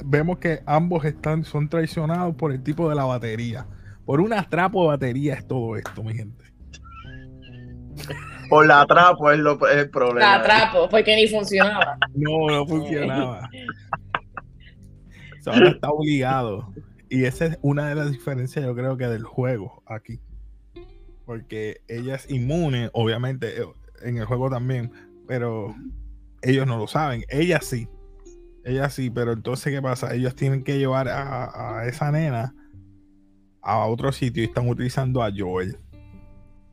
vemos 0.04 0.40
que 0.40 0.62
ambos 0.66 1.06
están, 1.06 1.44
son 1.44 1.70
traicionados 1.70 2.36
por 2.36 2.52
el 2.52 2.62
tipo 2.62 2.90
de 2.90 2.96
la 2.96 3.06
batería. 3.06 3.66
Por 4.06 4.22
un 4.22 4.34
atrapo 4.34 4.84
de 4.84 4.88
batería 4.90 5.36
es 5.36 5.48
todo 5.48 5.76
esto, 5.78 6.04
mi 6.04 6.14
gente. 6.14 6.46
Por 8.50 8.66
la 8.66 8.82
atrapo 8.82 9.32
es, 9.32 9.40
lo, 9.40 9.54
es 9.68 9.78
el 9.78 9.90
problema. 9.90 10.20
La 10.20 10.36
atrapo, 10.36 10.90
porque 10.90 11.16
ni 11.16 11.28
funcionaba. 11.28 11.98
No, 12.16 12.48
no 12.48 12.66
funcionaba. 12.66 13.50
So, 15.42 15.52
ahora 15.52 15.70
está 15.70 15.90
obligado. 15.90 16.74
Y 17.10 17.26
esa 17.26 17.46
es 17.46 17.60
una 17.62 17.88
de 17.90 17.96
las 17.96 18.12
diferencias, 18.12 18.66
yo 18.66 18.76
creo 18.76 18.98
que 18.98 19.08
del 19.08 19.24
juego 19.24 19.84
aquí. 19.86 20.20
Porque 21.28 21.82
ella 21.90 22.16
es 22.16 22.32
inmune, 22.32 22.90
obviamente, 22.94 23.62
eh, 23.62 23.66
en 24.02 24.18
el 24.18 24.26
juego 24.26 24.50
también, 24.50 24.92
pero 25.28 25.76
ellos 26.42 26.66
no 26.66 26.78
lo 26.78 26.88
saben. 26.88 27.24
Ella 27.30 27.60
sí. 27.62 27.88
Ella 28.64 28.90
sí, 28.90 29.10
pero 29.10 29.34
entonces, 29.34 29.74
¿qué 29.74 29.82
pasa? 29.82 30.16
Ellos 30.16 30.36
tienen 30.36 30.64
que 30.64 30.80
llevar 30.80 31.10
a, 31.10 31.80
a 31.80 31.86
esa 31.86 32.12
nena 32.12 32.56
a 33.62 33.86
otro 33.86 34.14
sitio 34.14 34.42
y 34.42 34.46
están 34.46 34.70
utilizando 34.70 35.22
a 35.22 35.30
Joel. 35.36 35.78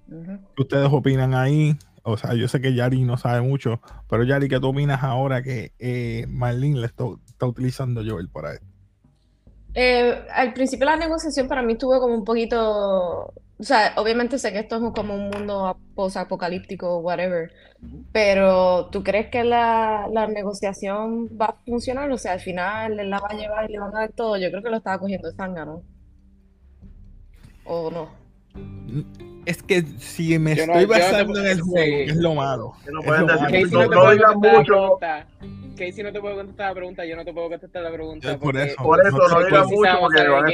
Ujú. 0.08 0.38
¿Qué 0.54 0.62
ustedes 0.62 0.88
opinan 0.90 1.34
ahí? 1.34 1.76
O 2.04 2.16
sea, 2.16 2.34
yo 2.34 2.46
sé 2.46 2.60
que 2.60 2.74
Yari 2.74 3.02
no 3.02 3.16
sabe 3.16 3.40
mucho, 3.40 3.80
pero 4.08 4.22
Yari, 4.22 4.48
¿qué 4.48 4.60
tú 4.60 4.68
opinas 4.68 5.02
ahora 5.02 5.42
que 5.42 5.72
eh, 5.80 6.26
Marlene 6.28 6.78
le 6.78 6.86
está, 6.86 7.04
está 7.26 7.46
utilizando 7.46 8.00
a 8.00 8.04
Joel 8.06 8.28
para 8.28 8.54
esto? 8.54 8.66
Eh, 9.74 10.24
al 10.32 10.52
principio 10.52 10.86
la 10.86 10.96
negociación 10.96 11.48
para 11.48 11.62
mí 11.62 11.72
estuvo 11.72 11.98
como 11.98 12.14
un 12.14 12.24
poquito, 12.24 13.32
o 13.58 13.62
sea, 13.62 13.92
obviamente 13.96 14.38
sé 14.38 14.52
que 14.52 14.58
esto 14.60 14.76
es 14.76 14.92
como 14.94 15.14
un 15.14 15.30
mundo 15.30 15.76
post-apocalíptico, 15.94 16.98
whatever, 16.98 17.52
pero 18.12 18.86
¿tú 18.90 19.02
crees 19.04 19.28
que 19.28 19.44
la, 19.44 20.08
la 20.12 20.26
negociación 20.26 21.28
va 21.40 21.46
a 21.46 21.56
funcionar? 21.66 22.10
O 22.10 22.18
sea, 22.18 22.32
al 22.32 22.40
final 22.40 22.98
él 22.98 23.10
la 23.10 23.20
va 23.20 23.28
a 23.30 23.34
llevar 23.36 23.68
y 23.68 23.72
le 23.74 23.78
van 23.78 23.94
a 23.94 24.00
dar 24.00 24.12
todo. 24.12 24.36
Yo 24.36 24.50
creo 24.50 24.62
que 24.62 24.70
lo 24.70 24.78
estaba 24.78 24.98
cogiendo 24.98 25.28
de 25.28 25.34
¿no? 25.64 25.82
¿O 27.64 27.90
no? 27.90 28.08
Es 29.46 29.62
que 29.62 29.82
si 29.98 30.38
me 30.38 30.54
Yo 30.54 30.62
estoy 30.64 30.82
no 30.82 30.88
basando 30.88 31.32
puedo- 31.32 31.44
en 31.44 31.50
el 31.50 31.60
juego, 31.60 31.96
sí. 31.96 32.02
es 32.10 32.16
lo 32.16 32.34
malo. 32.34 32.72
No 32.86 32.92
lo 32.92 33.02
decir. 33.26 33.46
Casey 33.46 33.70
no- 33.70 33.78
no 33.82 33.88
te 33.88 33.94
no 33.94 34.00
puede 34.02 34.14
digas 34.14 34.32
contestar 34.32 34.52
la 34.52 34.58
mucho. 34.58 34.72
pregunta. 34.98 35.26
Casey 35.76 36.02
no 36.04 36.12
te 36.12 36.20
puede 36.20 36.34
contestar 36.36 36.68
la 36.68 36.74
pregunta, 36.74 37.04
yo 37.04 37.16
no 37.16 37.24
te 37.24 37.32
puedo 37.32 37.48
contestar 37.50 37.82
la 37.82 37.92
pregunta. 37.92 38.30
Es 38.30 38.36
por 38.38 38.42
porque- 38.52 38.62
eso. 38.64 38.82
Por 38.82 39.00
eso 39.06 39.10
no 39.28 39.44
digas 39.44 39.66
mucho 39.66 39.98
porque 40.00 40.20
a 40.20 40.30
van 40.30 40.44
a. 40.46 40.50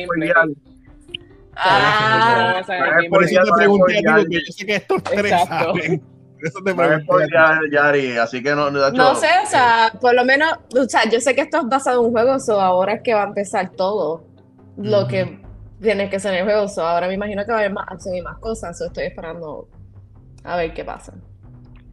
Ah, 1.62 2.62
Ah. 2.68 2.98
Por 3.10 3.24
eso 3.24 3.42
te 3.42 3.50
pregunté 3.56 3.98
a 3.98 3.98
ti, 3.98 4.02
spoilear. 4.02 4.20
porque 4.20 4.40
yo 4.46 4.52
sé 4.52 4.66
que 4.66 4.76
estos 4.76 5.02
tres 5.02 5.32
Exacto. 5.32 5.74
saben. 5.74 6.02
Eso 6.42 6.58
te 6.64 6.74
pregunté. 6.74 7.26
Yari, 7.70 8.16
así 8.16 8.42
que 8.42 8.54
no, 8.54 8.70
no, 8.70 8.90
No 8.90 9.14
sé, 9.14 9.28
o 9.42 9.46
sea, 9.46 9.92
por 10.00 10.14
lo 10.14 10.24
menos, 10.24 10.52
o 10.74 10.84
sea, 10.88 11.08
yo 11.08 11.20
sé 11.20 11.34
que 11.34 11.42
esto 11.42 11.58
es 11.58 11.68
basado 11.68 12.00
en 12.00 12.06
un 12.06 12.12
juego, 12.12 12.38
so 12.40 12.60
ahora 12.60 12.94
es 12.94 13.02
que 13.02 13.12
va 13.12 13.24
a 13.24 13.26
empezar 13.26 13.70
todo 13.70 14.24
lo 14.78 15.06
que 15.06 15.38
tiene 15.82 16.08
que 16.08 16.18
ser 16.18 16.32
en 16.32 16.38
el 16.40 16.44
juego, 16.44 16.66
so 16.68 16.86
ahora 16.86 17.08
me 17.08 17.14
imagino 17.14 17.44
que 17.44 17.50
va 17.52 17.58
a 17.58 17.60
haber 17.60 17.72
más 17.72 17.86
acción 17.88 18.14
y 18.14 18.22
más 18.22 18.38
cosas, 18.38 18.78
so 18.78 18.86
estoy 18.86 19.04
esperando 19.04 19.68
a 20.44 20.56
ver 20.56 20.72
qué 20.72 20.84
pasa. 20.84 21.12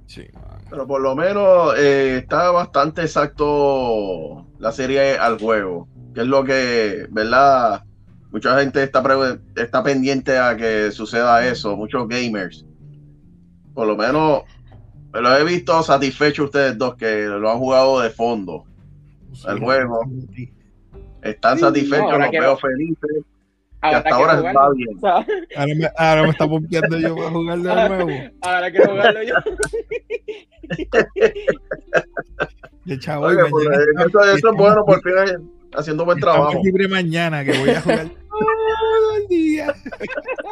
Sí. 0.05 0.25
Pero 0.69 0.88
por 0.88 1.01
lo 1.01 1.15
menos 1.15 1.74
eh, 1.77 2.19
está 2.19 2.51
bastante 2.51 3.01
exacto 3.01 4.45
la 4.59 4.71
serie 4.71 5.17
al 5.17 5.38
juego, 5.39 5.88
que 6.13 6.21
es 6.21 6.27
lo 6.27 6.43
que, 6.45 7.07
¿verdad? 7.09 7.83
Mucha 8.31 8.60
gente 8.60 8.84
está, 8.84 9.01
pre- 9.01 9.39
está 9.55 9.81
pendiente 9.84 10.38
a 10.38 10.55
que 10.57 10.91
suceda 10.91 11.48
eso, 11.48 11.75
muchos 11.77 12.07
gamers. 12.07 12.65
Por 13.74 13.88
lo 13.88 13.96
menos 13.96 14.41
me 15.13 15.22
lo 15.22 15.36
he 15.36 15.43
visto 15.43 15.81
satisfecho 15.84 16.43
ustedes 16.46 16.77
dos 16.77 16.96
que 16.96 17.25
lo 17.25 17.50
han 17.50 17.57
jugado 17.60 18.01
de 18.01 18.10
fondo. 18.10 18.65
El 19.48 19.60
juego. 19.60 20.01
Están 21.22 21.57
Sí, 21.57 21.63
satisfechos, 21.63 22.17
los 22.19 22.31
veo 22.31 22.57
felices, 22.57 23.24
que 23.81 23.88
hasta 23.88 24.10
ahora 24.15 24.38
jugarlo. 24.38 24.60
va 24.60 24.69
bien. 24.74 24.98
Ahora 25.55 25.74
me, 25.75 25.89
ahora 25.98 26.24
me 26.24 26.29
está 26.29 26.48
pompeando 26.48 26.98
yo 27.00 27.15
para 27.15 27.29
jugar 27.29 27.60
de 27.60 27.89
nuevo. 27.89 28.10
Ahora 28.41 28.72
quiero 28.72 28.91
jugarlo 28.91 29.24
yo. 29.24 29.36
De 32.86 32.98
chavo, 33.00 33.25
Oye, 33.25 33.38
pues, 33.50 33.67
eso, 34.07 34.24
eso 34.24 34.50
es 34.50 34.55
bueno, 34.57 34.86
por 34.86 35.01
fin 35.03 35.13
haciendo 35.77 36.05
buen 36.05 36.17
estamos 36.17 36.38
trabajo. 36.38 36.62
libre 36.63 36.88
mañana 36.88 37.43
que 37.43 37.57
voy 37.57 37.69
a 37.69 37.81
jugar 37.81 38.07
todo 38.29 39.17
el 39.17 39.27
día. 39.27 39.74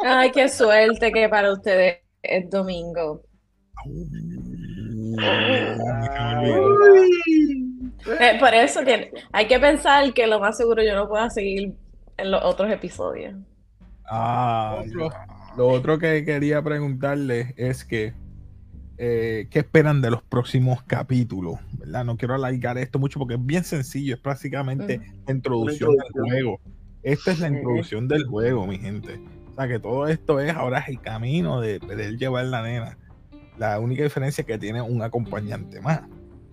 Ay, 0.04 0.30
qué 0.30 0.48
suerte 0.48 1.12
que 1.12 1.28
para 1.28 1.52
ustedes 1.52 1.98
es 2.22 2.50
domingo. 2.50 3.22
Eh, 8.20 8.36
por 8.38 8.54
eso 8.54 8.84
que 8.84 9.12
hay 9.32 9.46
que 9.46 9.58
pensar 9.58 10.12
que 10.12 10.26
lo 10.26 10.40
más 10.40 10.56
seguro 10.56 10.82
yo 10.82 10.94
no 10.94 11.08
pueda 11.08 11.28
seguir 11.30 11.74
en 12.16 12.30
los 12.30 12.42
otros 12.44 12.70
episodios. 12.70 13.34
Ah, 14.08 14.82
lo 15.56 15.68
otro 15.68 15.98
que 15.98 16.24
quería 16.24 16.62
preguntarle 16.62 17.54
es 17.56 17.84
que 17.84 18.14
eh, 18.98 19.48
¿qué 19.50 19.60
esperan 19.60 20.00
de 20.00 20.10
los 20.10 20.22
próximos 20.22 20.82
capítulos? 20.82 21.58
¿Verdad? 21.72 22.04
No 22.04 22.16
quiero 22.16 22.34
alargar 22.34 22.78
esto 22.78 22.98
mucho 22.98 23.18
porque 23.18 23.34
es 23.34 23.44
bien 23.44 23.64
sencillo, 23.64 24.14
es 24.14 24.20
prácticamente 24.20 25.00
la 25.26 25.32
introducción 25.34 25.96
del 25.96 26.22
juego. 26.24 26.60
Esta 27.02 27.32
es 27.32 27.40
la 27.40 27.48
introducción 27.48 28.08
del 28.08 28.24
juego, 28.24 28.66
mi 28.66 28.78
gente. 28.78 29.20
O 29.52 29.54
sea 29.54 29.68
que 29.68 29.78
todo 29.78 30.06
esto 30.08 30.40
es 30.40 30.54
ahora 30.54 30.80
es 30.80 30.88
el 30.88 31.00
camino 31.00 31.60
de, 31.60 31.78
de 31.78 32.06
él 32.06 32.18
llevar 32.18 32.46
la 32.46 32.62
nena. 32.62 32.98
La 33.58 33.80
única 33.80 34.02
diferencia 34.02 34.42
es 34.42 34.46
que 34.46 34.58
tiene 34.58 34.82
un 34.82 35.02
acompañante 35.02 35.80
más. 35.80 36.02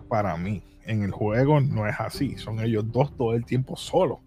Para 0.08 0.38
mí, 0.38 0.64
en 0.86 1.04
el 1.04 1.12
juego 1.12 1.60
no 1.60 1.88
es 1.88 1.96
así. 2.00 2.38
Son 2.38 2.60
ellos 2.60 2.92
dos 2.92 3.16
todo 3.18 3.34
el 3.34 3.46
tiempo 3.46 3.76
solos. 3.76 4.20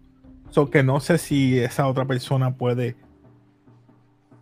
So 0.49 0.69
que 0.69 0.83
no 0.83 0.99
sé 0.99 1.17
si 1.17 1.59
esa 1.59 1.87
otra 1.87 2.05
persona 2.05 2.55
puede 2.55 2.95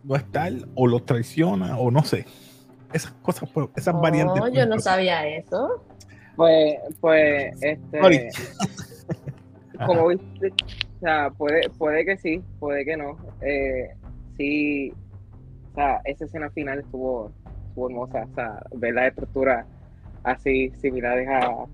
no 0.04 0.16
estar 0.16 0.52
o 0.74 0.86
los 0.86 1.04
traiciona 1.04 1.78
o 1.78 1.90
no 1.90 2.04
sé. 2.04 2.26
Esas 2.96 3.12
cosas, 3.22 3.48
esas 3.76 4.00
variantes. 4.00 4.42
Oh, 4.42 4.48
yo 4.48 4.66
no 4.66 4.78
sabía 4.78 5.26
eso. 5.28 5.84
Pues, 6.34 6.76
pues, 7.00 7.52
este, 7.62 8.00
Sorry. 8.00 8.28
como 9.86 10.08
viste, 10.08 10.48
o 10.48 11.00
sea, 11.00 11.30
puede, 11.30 11.68
puede 11.70 12.04
que 12.04 12.16
sí, 12.16 12.42
puede 12.58 12.84
que 12.84 12.96
no. 12.96 13.16
Eh, 13.42 13.90
sí, 14.36 14.92
o 15.72 15.74
sea, 15.74 16.00
esa 16.04 16.24
escena 16.24 16.50
final 16.50 16.78
estuvo, 16.80 17.30
estuvo 17.68 17.88
hermosa, 17.90 18.26
o 18.30 18.34
sea, 18.34 18.62
ver 18.74 18.94
la 18.94 19.06
estructura 19.08 19.66
así 20.24 20.70
similares 20.80 21.28
a 21.28 21.64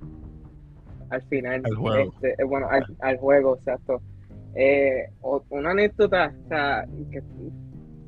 al 1.11 1.23
final, 1.25 1.61
Al 1.65 1.75
juego. 1.77 2.13
este, 2.15 2.31
eh, 2.41 2.45
bueno, 2.45 2.67
al, 2.71 2.85
al 3.01 3.19
juego, 3.19 3.57
exacto. 3.57 4.01
Eh, 4.55 5.09
o- 5.21 5.45
una 5.51 5.71
anécdota, 5.71 6.33
o 6.45 6.49
sea, 6.49 6.85
que 7.11 7.21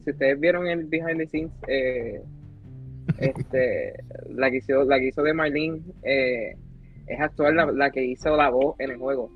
si 0.04 0.10
ustedes 0.10 0.40
vieron 0.40 0.66
el 0.66 0.84
behind 0.84 1.18
the 1.18 1.26
scenes, 1.26 1.52
eh, 1.68 2.22
este, 3.18 3.94
la 4.30 4.50
que 4.50 4.58
hizo, 4.58 4.84
la 4.84 4.98
que 4.98 5.08
hizo 5.08 5.22
de 5.22 5.34
Marlene, 5.34 5.82
eh, 6.02 6.56
es 7.06 7.20
actual 7.20 7.56
la, 7.56 7.66
la 7.72 7.90
que 7.90 8.04
hizo 8.04 8.36
la 8.36 8.50
voz 8.50 8.76
en 8.78 8.92
el 8.92 8.98
juego. 8.98 9.30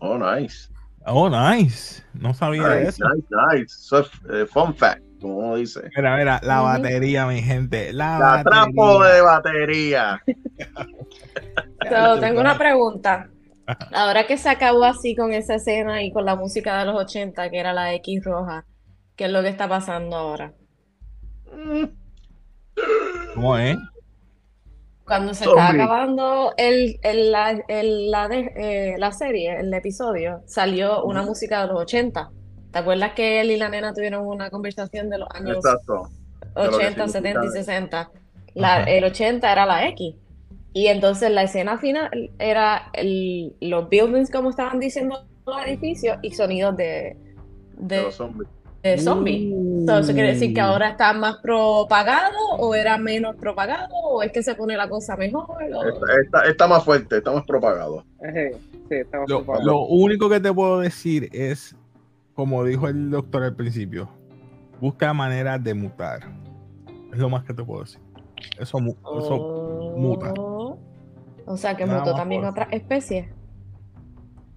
Oh, 0.00 0.18
nice. 0.18 0.68
Oh, 1.06 1.28
nice. 1.28 2.02
No 2.14 2.34
sabía 2.34 2.68
Nice, 2.76 2.88
eso. 2.90 3.04
nice, 3.14 3.28
nice. 3.52 3.64
Eso 3.80 4.00
es 4.00 4.10
eh, 4.30 4.46
fun 4.46 4.74
fact, 4.74 5.02
como 5.20 5.38
uno 5.38 5.56
dice. 5.56 5.80
Mira, 5.96 6.16
mira, 6.16 6.40
la 6.42 6.60
batería, 6.60 7.26
mi 7.26 7.42
gente. 7.42 7.92
La, 7.92 8.18
La 8.18 8.42
trapo 8.44 9.02
de 9.04 9.20
batería. 9.20 10.20
So, 11.88 12.18
tengo 12.20 12.40
una 12.40 12.56
pregunta. 12.58 13.28
Ahora 13.92 14.26
que 14.26 14.36
se 14.38 14.48
acabó 14.48 14.84
así 14.84 15.14
con 15.16 15.32
esa 15.32 15.56
escena 15.56 16.02
y 16.02 16.12
con 16.12 16.24
la 16.24 16.36
música 16.36 16.78
de 16.78 16.86
los 16.86 16.96
80, 16.96 17.50
que 17.50 17.58
era 17.58 17.72
la 17.72 17.94
X 17.94 18.24
roja, 18.24 18.66
¿qué 19.16 19.24
es 19.26 19.30
lo 19.30 19.42
que 19.42 19.48
está 19.48 19.68
pasando 19.68 20.16
ahora? 20.16 20.54
Mm, 21.52 21.84
¿Cómo 23.34 23.56
es? 23.56 23.76
Cuando 25.04 25.34
se 25.34 25.44
está 25.44 25.66
Zombie. 25.68 25.82
acabando 25.82 26.52
el, 26.56 26.98
el- 27.02 27.32
la, 27.32 27.50
el- 27.68 28.10
la 28.10 28.28
de- 28.28 28.52
eh, 28.56 28.94
la 28.98 29.12
serie, 29.12 29.58
el 29.60 29.72
episodio, 29.74 30.42
salió 30.46 31.04
una 31.04 31.22
música 31.22 31.62
de 31.62 31.68
los 31.72 31.80
80. 31.82 32.30
¿Te 32.70 32.78
acuerdas 32.78 33.12
que 33.14 33.40
él 33.40 33.50
y 33.50 33.56
la 33.56 33.68
nena 33.68 33.92
tuvieron 33.92 34.26
una 34.26 34.48
conversación 34.50 35.10
de 35.10 35.18
los 35.18 35.28
años 35.34 35.56
Exacto. 35.56 36.08
de 36.54 36.64
lo 36.64 36.78
que 36.78 36.86
80, 36.86 37.08
70 37.08 37.28
y 37.28 37.32
significa. 37.48 37.64
60? 37.64 38.10
La- 38.54 38.84
el 38.84 39.04
80 39.04 39.52
era 39.52 39.66
la 39.66 39.86
X. 39.88 40.14
Y 40.74 40.86
entonces 40.86 41.30
la 41.30 41.42
escena 41.42 41.78
final 41.78 42.30
era 42.38 42.90
el- 42.94 43.54
los 43.60 43.88
buildings, 43.90 44.30
como 44.30 44.50
estaban 44.50 44.78
diciendo 44.80 45.26
los 45.46 45.66
edificios, 45.66 46.16
y 46.22 46.30
sonidos 46.32 46.76
de, 46.76 47.16
De 47.76 47.96
de, 47.96 48.02
los 48.04 48.14
zombies. 48.14 48.48
De 48.82 48.98
zombies. 48.98 49.54
So, 49.86 49.98
¿Eso 49.98 50.12
quiere 50.12 50.32
decir 50.34 50.52
que 50.54 50.60
Uh. 50.60 50.64
ahora 50.64 50.90
está 50.90 51.12
más 51.12 51.36
propagado 51.38 52.36
o 52.58 52.74
era 52.74 52.98
menos 52.98 53.36
propagado 53.36 53.94
o 54.04 54.22
es 54.22 54.32
que 54.32 54.42
se 54.42 54.54
pone 54.54 54.76
la 54.76 54.88
cosa 54.88 55.16
mejor? 55.16 55.46
o- 55.50 55.82
Está, 55.88 56.06
está- 56.22 56.44
está 56.50 56.66
más 56.68 56.84
fuerte, 56.84 57.18
está 57.18 57.32
más 57.32 57.44
propagado. 57.46 58.04
Lo, 59.62 59.86
único 59.86 60.28
que 60.28 60.40
te 60.40 60.52
puedo 60.52 60.80
decir 60.80 61.28
es, 61.32 61.74
como 62.34 62.64
dijo 62.64 62.88
el 62.88 63.10
doctor 63.10 63.42
al 63.44 63.54
principio, 63.54 64.08
busca 64.80 65.12
maneras 65.12 65.62
de 65.62 65.74
mutar. 65.74 66.20
Es 67.12 67.18
lo 67.18 67.28
más 67.28 67.44
que 67.44 67.54
te 67.54 67.62
puedo 67.62 67.82
decir. 67.84 68.00
Eso, 68.58 68.78
mu- 68.80 68.96
eso 69.18 69.34
Oh. 69.36 69.96
muta. 69.96 70.32
O 70.34 71.56
sea 71.56 71.76
que 71.76 71.84
Nada 71.86 72.00
mutó 72.00 72.14
también 72.14 72.44
otras 72.44 72.68
especies. 72.72 73.26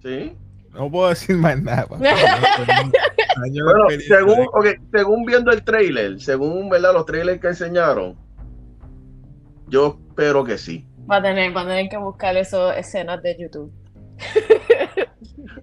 ¿Sí? 0.02 0.36
no 0.72 0.90
puedo 0.90 1.08
decir 1.08 1.36
más 1.36 1.60
nada. 1.62 1.86
Bueno, 3.38 3.86
según, 4.06 4.36
de- 4.36 4.46
ok, 4.52 4.66
según 4.92 5.24
viendo 5.26 5.50
el 5.52 5.62
trailer, 5.64 6.20
según 6.20 6.68
¿verdad? 6.68 6.92
los 6.94 7.06
trailers 7.06 7.40
que 7.40 7.48
enseñaron, 7.48 8.16
yo 9.68 9.98
espero 10.08 10.44
que 10.44 10.58
sí. 10.58 10.86
Va 11.10 11.16
a 11.16 11.22
tener, 11.22 11.56
va 11.56 11.62
a 11.62 11.66
tener 11.66 11.88
que 11.88 11.96
buscar 11.98 12.36
esas 12.36 12.76
escenas 12.78 13.22
de 13.22 13.36
YouTube. 13.38 13.72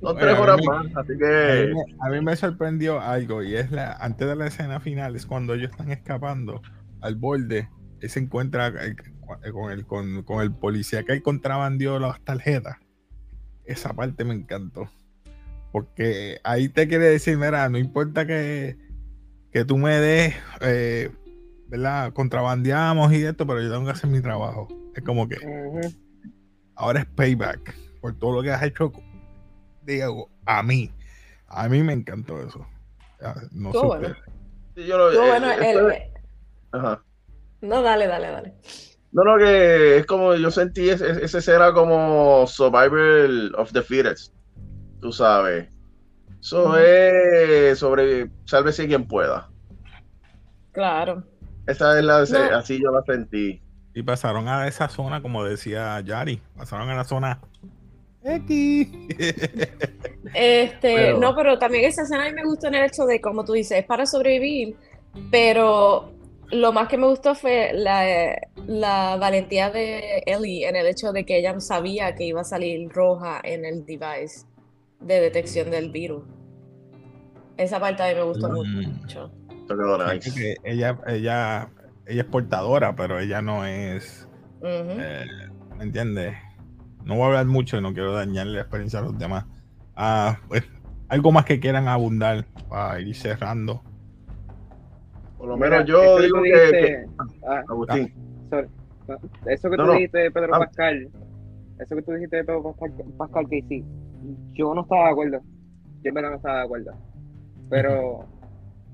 Son 0.02 0.16
Bueno, 0.16 0.20
tres 0.20 0.34
a 0.34 0.36
mí 0.36 0.42
horas 0.42 0.58
me- 0.60 0.68
más, 0.68 0.86
así 0.98 1.12
A 1.12 1.16
mí, 1.16 1.18
que 1.20 1.74
me, 1.74 1.84
a 2.00 2.10
mí 2.10 2.22
me 2.26 2.36
sorprendió 2.36 3.00
algo 3.02 3.42
y 3.44 3.56
es 3.56 3.72
la 3.72 3.94
antes 3.94 4.28
de 4.28 4.36
la 4.36 4.48
escena 4.48 4.80
final 4.80 5.16
es 5.16 5.26
cuando 5.26 5.54
ellos 5.54 5.72
están 5.72 5.92
escapando 5.92 6.62
al 7.02 7.16
borde 7.16 7.70
él 8.02 8.10
se 8.10 8.20
encuentra 8.20 8.68
eh, 8.68 8.96
con 9.52 9.72
el, 9.72 9.86
con, 9.86 10.24
con 10.24 10.42
el 10.42 10.54
policía 10.54 11.04
que 11.04 11.14
él 11.14 11.24
contrabandió 11.24 12.00
las 12.00 12.20
tarjetas. 12.22 12.76
Esa 13.66 13.94
parte 13.94 14.26
me 14.26 14.34
encantó. 14.34 14.90
Porque 15.74 16.40
ahí 16.44 16.70
te 16.70 16.88
quiere 16.88 17.06
decir, 17.06 17.36
mira, 17.36 17.68
no 17.68 17.80
importa 17.80 18.28
que, 18.28 18.78
que 19.52 19.66
tú 19.66 19.80
me 19.80 20.00
des, 20.00 20.36
eh, 20.62 21.10
¿verdad? 21.68 22.14
Contrabandeamos 22.14 23.12
y 23.12 23.24
esto, 23.24 23.48
pero 23.48 23.60
yo 23.60 23.72
tengo 23.72 23.86
que 23.86 23.92
hacer 23.92 24.08
mi 24.08 24.22
trabajo. 24.22 24.68
Es 24.96 25.04
como 25.04 25.28
que 25.28 25.38
ahora 26.76 27.00
es 27.00 27.08
payback 27.08 27.76
por 28.02 28.14
todo 28.20 28.34
lo 28.36 28.44
que 28.44 28.52
has 28.52 28.62
hecho, 28.62 28.94
digo, 29.82 30.30
a 30.46 30.62
mí. 30.62 30.92
A 31.48 31.68
mí 31.68 31.82
me 31.82 31.94
encantó 31.94 32.40
eso. 32.40 32.68
No 33.52 33.72
sé 33.72 33.80
bueno. 33.80 34.16
Sí, 34.76 34.86
yo 34.86 34.96
lo, 34.96 35.12
eh, 35.12 35.28
bueno 35.28 35.52
el, 35.54 36.04
Ajá. 36.72 37.04
No, 37.62 37.82
dale, 37.82 38.06
dale, 38.06 38.28
dale. 38.28 38.54
No, 39.12 39.24
no, 39.24 39.40
que 39.40 39.98
es 39.98 40.06
como 40.06 40.36
yo 40.36 40.52
sentí, 40.52 40.90
ese, 40.90 41.24
ese 41.26 41.42
será 41.42 41.74
como 41.74 42.46
Survivor 42.46 43.56
of 43.58 43.72
the 43.72 43.82
Fittest 43.82 44.34
tú 45.04 45.12
sabes. 45.12 45.68
Eso 46.42 46.78
es 46.78 47.78
sobre 47.78 48.30
sálvese 48.46 48.88
quien 48.88 49.06
pueda. 49.08 49.50
Claro. 50.72 51.24
Esa 51.68 52.00
es 52.00 52.06
la, 52.06 52.58
así 52.58 52.82
yo 52.82 52.92
la 52.92 53.04
sentí. 53.04 53.62
Y 53.94 54.02
pasaron 54.02 54.48
a 54.48 54.68
esa 54.68 54.90
zona, 54.90 55.22
como 55.22 55.44
decía 55.44 56.00
Yari, 56.02 56.42
pasaron 56.58 56.90
a 56.90 56.96
la 56.96 57.04
zona 57.04 57.40
X. 58.24 58.88
Este, 60.34 61.14
no, 61.14 61.36
pero 61.36 61.60
también 61.60 61.84
esa 61.84 62.02
escena 62.02 62.24
a 62.24 62.30
mí 62.30 62.34
me 62.34 62.44
gustó 62.44 62.68
en 62.68 62.76
el 62.76 62.86
hecho 62.86 63.06
de, 63.06 63.22
como 63.22 63.46
tú 63.46 63.54
dices, 63.54 63.78
es 63.78 63.86
para 63.86 64.08
sobrevivir, 64.08 64.76
pero 65.30 66.12
lo 66.50 66.74
más 66.74 66.88
que 66.88 66.98
me 66.98 67.06
gustó 67.06 67.36
fue 67.36 67.72
la, 67.74 68.36
la, 68.66 69.18
valentía 69.18 69.70
de 69.70 70.24
Ellie 70.26 70.68
en 70.68 70.76
el 70.76 70.88
hecho 70.88 71.12
de 71.12 71.24
que 71.24 71.38
ella 71.38 71.60
sabía 71.60 72.16
que 72.16 72.24
iba 72.24 72.42
a 72.42 72.46
salir 72.46 72.90
roja 72.90 73.42
en 73.44 73.64
el 73.64 73.86
device 73.86 74.48
de 75.06 75.20
detección 75.20 75.72
del 75.72 75.92
virus. 75.92 76.24
Esa 77.58 77.80
parte 77.80 78.04
a 78.04 78.10
mí 78.10 78.16
me 78.16 78.24
gustó 78.24 78.50
mm. 78.50 79.00
mucho. 79.00 79.32
ella, 80.64 81.00
ella, 81.08 81.70
ella 82.06 82.22
es 82.22 82.26
portadora, 82.26 82.96
pero 82.96 83.20
ella 83.20 83.42
no 83.42 83.66
es. 83.66 84.28
Eh, 84.64 85.26
¿Me 85.78 85.84
entiendes? 85.84 86.36
No 87.06 87.16
voy 87.16 87.24
a 87.24 87.28
hablar 87.28 87.46
mucho, 87.46 87.82
no 87.82 87.94
quiero 87.94 88.14
dañarle 88.14 88.54
la 88.54 88.62
experiencia 88.62 89.00
a 89.00 89.04
los 89.04 89.18
demás. 89.18 89.46
Ah, 89.96 90.40
pues, 90.48 90.64
algo 91.10 91.32
más 91.32 91.46
que 91.46 91.60
quieran 91.60 91.88
abundar 91.88 92.46
para 92.70 93.00
ir 93.00 93.16
cerrando. 93.16 93.84
Por 95.38 95.50
lo 95.50 95.58
menos 95.58 95.86
yo 95.86 96.20
digo 96.20 96.42
que, 96.42 97.06
ah, 97.46 97.64
Agustín. 97.68 98.14
Eso 99.46 99.70
que 99.70 99.76
tú 99.76 99.92
dijiste 99.92 100.32
Pedro 100.32 100.56
ah. 100.56 100.60
Pascal, 100.60 101.10
eso 101.80 101.96
que 101.96 102.02
tú 102.02 102.14
dijiste 102.14 102.38
de 102.38 102.44
Pedro 102.46 102.64
Pascal, 102.64 102.94
Pascal 103.18 103.50
que 103.50 103.62
sí, 103.68 103.86
yo 104.54 104.74
no 104.74 104.82
estaba 104.82 105.06
de 105.06 105.12
acuerdo. 105.12 105.42
Yo 106.04 106.10
en 106.10 106.14
verdad 106.14 106.30
no 106.32 106.36
estaba 106.38 106.58
de 106.58 106.64
acuerdo. 106.64 106.92
Pero 107.70 108.26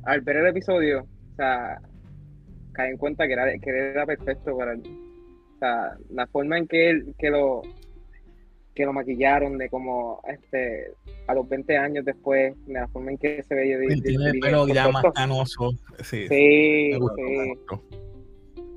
al 0.03 0.21
ver 0.21 0.37
el 0.37 0.47
episodio, 0.47 1.01
o 1.01 1.35
sea, 1.35 1.81
caí 2.71 2.91
en 2.91 2.97
cuenta 2.97 3.27
que 3.27 3.33
era, 3.33 3.45
que 3.59 3.69
era 3.69 4.05
perfecto 4.05 4.57
para 4.57 4.73
él. 4.73 4.83
O 5.55 5.59
sea, 5.59 5.97
la 6.09 6.27
forma 6.27 6.57
en 6.57 6.67
que 6.67 6.89
él, 6.89 7.15
que 7.17 7.29
lo 7.29 7.61
que 8.75 8.85
lo 8.85 8.93
maquillaron 8.93 9.57
de 9.57 9.69
como 9.69 10.21
este 10.25 10.93
a 11.27 11.33
los 11.33 11.49
20 11.49 11.77
años 11.77 12.05
después, 12.05 12.53
de 12.65 12.73
la 12.73 12.87
forma 12.87 13.11
en 13.11 13.17
que 13.17 13.43
se 13.43 13.53
veía 13.53 13.77
tiene 14.01 14.29
el 14.29 14.39
pelo 14.39 14.67
ya 14.67 14.87
más 14.87 15.03
canoso. 15.13 15.71
Sí, 16.01 16.27
sí, 16.29 16.91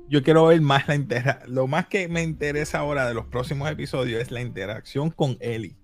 Yo 0.09 0.21
quiero 0.21 0.47
ver 0.47 0.59
más 0.59 0.89
la 0.89 0.95
interacción. 0.95 1.55
Lo 1.55 1.67
más 1.67 1.87
que 1.87 2.09
me 2.09 2.21
interesa 2.21 2.79
ahora 2.79 3.07
de 3.07 3.13
los 3.13 3.27
próximos 3.27 3.71
episodios 3.71 4.21
es 4.21 4.31
la 4.31 4.41
interacción 4.41 5.09
con 5.09 5.37
Ellie 5.39 5.77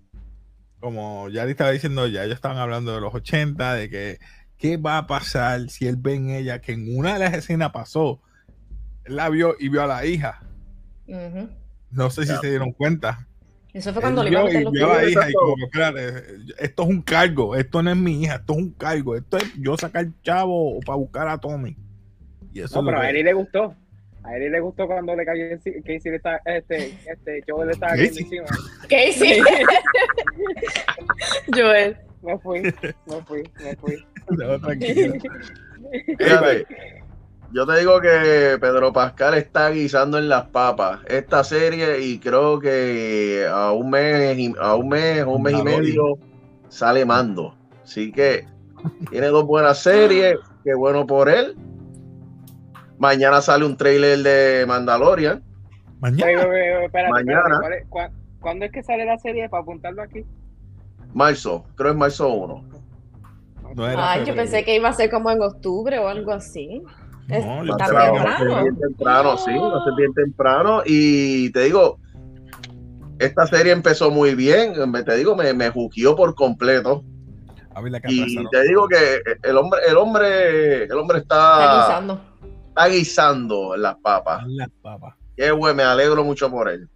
como 0.80 1.28
ya 1.28 1.44
le 1.44 1.52
estaba 1.52 1.70
diciendo, 1.70 2.06
ya 2.06 2.24
ellos 2.24 2.36
estaban 2.36 2.58
hablando 2.58 2.94
de 2.94 3.00
los 3.00 3.14
80, 3.14 3.74
de 3.74 3.90
que 3.90 4.18
qué 4.56 4.76
va 4.76 4.98
a 4.98 5.06
pasar 5.06 5.68
si 5.68 5.86
él 5.86 5.96
ve 5.96 6.14
en 6.14 6.30
ella 6.30 6.60
que 6.60 6.72
en 6.72 6.96
una 6.96 7.14
de 7.14 7.20
las 7.20 7.34
escenas 7.34 7.70
pasó, 7.70 8.20
él 9.04 9.16
la 9.16 9.28
vio 9.28 9.54
y 9.58 9.68
vio 9.68 9.82
a 9.82 9.86
la 9.86 10.04
hija. 10.04 10.42
No 11.90 12.10
sé 12.10 12.26
si 12.26 12.34
se 12.36 12.50
dieron 12.50 12.72
cuenta. 12.72 13.26
Eso 13.72 13.92
fue 13.92 14.02
cuando 14.02 14.24
le 14.24 14.30
vio, 14.30 14.48
y 14.50 14.64
vio 14.72 14.92
a 14.92 14.96
la 14.96 15.08
hija 15.08 15.30
y 15.30 15.32
como, 15.32 15.66
esto 16.58 16.82
es 16.82 16.88
un 16.88 17.02
cargo, 17.02 17.54
esto 17.54 17.82
no 17.82 17.90
es 17.90 17.96
mi 17.96 18.22
hija, 18.22 18.36
esto 18.36 18.54
es 18.54 18.58
un 18.58 18.70
cargo, 18.72 19.16
esto 19.16 19.36
es 19.36 19.44
yo 19.58 19.76
sacar 19.76 20.08
chavo 20.22 20.80
para 20.80 20.96
buscar 20.96 21.28
a 21.28 21.38
Tommy. 21.38 21.76
Y 22.52 22.60
eso 22.60 22.82
no, 22.82 22.86
pero 22.86 23.00
a 23.00 23.10
él 23.10 23.24
le 23.24 23.32
gustó. 23.32 23.76
A 24.22 24.36
él 24.36 24.52
le 24.52 24.60
gustó 24.60 24.86
cuando 24.86 25.16
le 25.16 25.24
cayó 25.24 25.44
Casey 25.56 26.00
le 26.04 26.16
está, 26.16 26.42
este, 26.44 26.94
este, 27.06 27.42
Joel 27.48 27.68
le 27.68 27.72
estaba 27.72 27.92
cayendo 27.92 28.20
encima. 28.20 28.44
Casey. 28.88 29.40
Joel. 31.54 31.96
Me 32.22 32.38
fui, 32.38 32.60
me 32.60 32.72
fui, 33.26 33.42
me 33.64 33.74
fui. 33.76 34.04
yo 37.52 37.66
te 37.66 37.78
digo 37.78 38.00
que 38.00 38.58
Pedro 38.60 38.92
Pascal 38.92 39.34
está 39.34 39.70
guisando 39.70 40.18
en 40.18 40.28
las 40.28 40.46
papas 40.48 41.00
esta 41.08 41.42
serie 41.42 42.00
y 42.00 42.18
creo 42.18 42.60
que 42.60 43.46
a 43.50 43.72
un 43.72 43.88
mes, 43.88 44.52
a 44.60 44.74
un 44.74 44.90
mes, 44.90 45.24
un 45.24 45.42
mes 45.42 45.54
y 45.54 45.62
medio 45.62 46.18
sale 46.68 47.06
mando. 47.06 47.56
Así 47.82 48.12
que 48.12 48.44
tiene 49.10 49.28
dos 49.28 49.46
buenas 49.46 49.82
series, 49.82 50.36
qué 50.62 50.74
bueno 50.74 51.06
por 51.06 51.30
él 51.30 51.56
Mañana 53.00 53.40
sale 53.40 53.64
un 53.64 53.78
trailer 53.78 54.18
de 54.18 54.66
Mandalorian. 54.68 55.42
Mañana. 56.00 56.46
Mañana. 57.10 57.60
¿Cuándo 58.40 58.66
es 58.66 58.72
que 58.72 58.82
sale 58.82 59.06
la 59.06 59.18
serie 59.18 59.48
para 59.48 59.62
apuntarlo 59.62 60.02
aquí? 60.02 60.24
Marzo, 61.14 61.64
creo 61.76 61.92
es 61.92 61.96
marzo 61.96 62.28
1. 62.28 62.64
Ay, 63.96 64.24
yo 64.26 64.34
pensé 64.34 64.64
que 64.64 64.76
iba 64.76 64.90
a 64.90 64.92
ser 64.92 65.10
como 65.10 65.30
en 65.30 65.40
octubre 65.40 65.98
o 65.98 66.08
algo 66.08 66.32
así. 66.32 66.82
No, 67.28 67.64
está 67.64 67.86
temprano. 67.86 68.62
Bien 68.62 68.78
temprano, 68.78 69.36
sí, 69.38 69.56
va 69.56 69.80
a 69.80 69.84
ser 69.84 69.94
bien 69.96 70.12
temprano. 70.12 70.82
Y 70.84 71.50
te 71.52 71.60
digo, 71.60 71.98
esta 73.18 73.46
serie 73.46 73.72
empezó 73.72 74.10
muy 74.10 74.34
bien. 74.34 74.74
Te 75.06 75.16
digo, 75.16 75.34
me, 75.36 75.54
me 75.54 75.70
juqueó 75.70 76.14
por 76.14 76.34
completo. 76.34 77.02
Y 78.08 78.48
te 78.48 78.62
digo 78.64 78.86
que 78.88 79.22
el 79.42 79.56
hombre, 79.56 79.80
el 79.88 79.96
hombre, 79.96 80.84
el 80.84 80.92
hombre 80.92 81.18
está 81.18 81.96
está 81.96 82.20
guisando 82.88 83.76
las 83.76 83.96
papas. 83.96 84.42
Las 84.46 84.70
papas. 84.82 85.14
Qué 85.36 85.50
bueno, 85.50 85.76
me 85.76 85.82
alegro 85.82 86.24
mucho 86.24 86.50
por 86.50 86.68
él. 86.68 86.88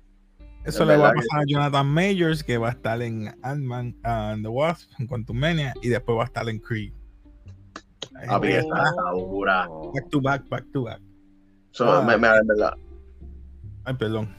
Eso 0.64 0.84
le 0.84 0.96
va 0.96 1.10
a 1.10 1.12
pasar 1.12 1.40
a 1.40 1.44
Jonathan 1.46 1.86
Majors, 1.86 2.42
que 2.42 2.56
va 2.56 2.68
a 2.68 2.70
estar 2.72 3.00
en 3.02 3.34
Ant-Man 3.42 3.96
and 4.02 4.42
the 4.42 4.48
Wasp, 4.48 4.90
en 4.98 5.06
Quantumania, 5.06 5.74
y 5.82 5.88
después 5.88 6.16
va 6.16 6.22
a 6.22 6.26
estar 6.26 6.48
en 6.48 6.58
Creed. 6.58 6.92
Ahí 8.16 8.52
está, 8.52 8.92
Back 9.92 10.08
to 10.10 10.20
back, 10.20 10.48
back 10.48 10.64
to 10.72 10.84
back. 10.84 11.00
So, 11.72 12.02
me, 12.02 12.16
me, 12.16 12.28
verdad. 12.28 12.74
Ay, 13.84 13.94
perdón. 13.94 14.34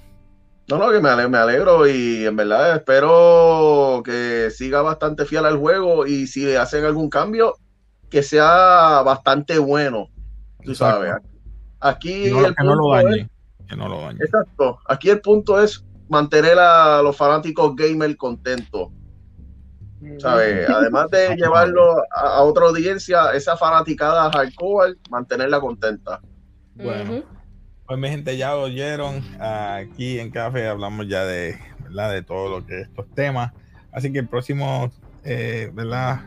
No, 0.68 0.80
no, 0.80 0.92
que 0.92 1.00
me 1.00 1.10
alegro, 1.10 1.30
me 1.30 1.38
alegro 1.38 1.88
y 1.88 2.26
en 2.26 2.36
verdad 2.36 2.78
espero 2.78 4.02
que 4.04 4.50
siga 4.50 4.82
bastante 4.82 5.26
fiel 5.26 5.46
al 5.46 5.58
juego 5.58 6.08
y 6.08 6.26
si 6.26 6.46
le 6.46 6.58
hacen 6.58 6.86
algún 6.86 7.10
cambio, 7.10 7.54
que 8.10 8.24
sea 8.24 9.04
bastante 9.04 9.60
bueno 9.60 10.10
Tú 10.66 10.74
sabes. 10.74 11.14
Aquí 11.86 12.32
no, 12.32 12.44
el 12.48 12.56
punto 12.56 12.76
lo 12.76 12.90
dañe, 12.90 13.30
que 13.70 13.76
no 13.76 13.88
lo 13.88 14.02
dañe. 14.02 14.20
Exacto. 14.20 14.80
Aquí 14.88 15.12
el 15.12 15.22
punto 15.22 15.62
es 15.62 15.86
mantener 16.10 16.58
a 16.58 17.00
los 17.04 17.16
fanáticos 17.16 17.76
gamer 17.76 18.18
contentos. 18.18 18.90
¿Sabes? 20.18 20.68
Además 20.68 21.12
de 21.12 21.36
llevarlo 21.38 21.98
a, 22.12 22.42
otra 22.42 22.66
audiencia, 22.66 23.32
esa 23.34 23.56
fanaticada 23.56 24.32
hardcore, 24.32 24.96
mantenerla 25.12 25.60
contenta. 25.60 26.22
Bueno, 26.74 27.24
pues 27.86 28.00
mi 28.00 28.10
gente 28.10 28.36
ya 28.36 28.56
oyeron. 28.56 29.24
Aquí 29.40 30.20
en 30.20 30.32
Café 30.32 30.68
hablamos 30.68 31.08
ya 31.08 31.24
de, 31.24 31.56
¿verdad? 31.84 32.14
de 32.14 32.24
todo 32.24 32.50
lo 32.50 32.66
que 32.66 32.82
estos 32.82 33.08
temas. 33.14 33.54
Así 33.92 34.12
que 34.12 34.20
el 34.20 34.28
próximo 34.28 34.92
eh, 35.24 35.70
¿verdad? 35.72 36.22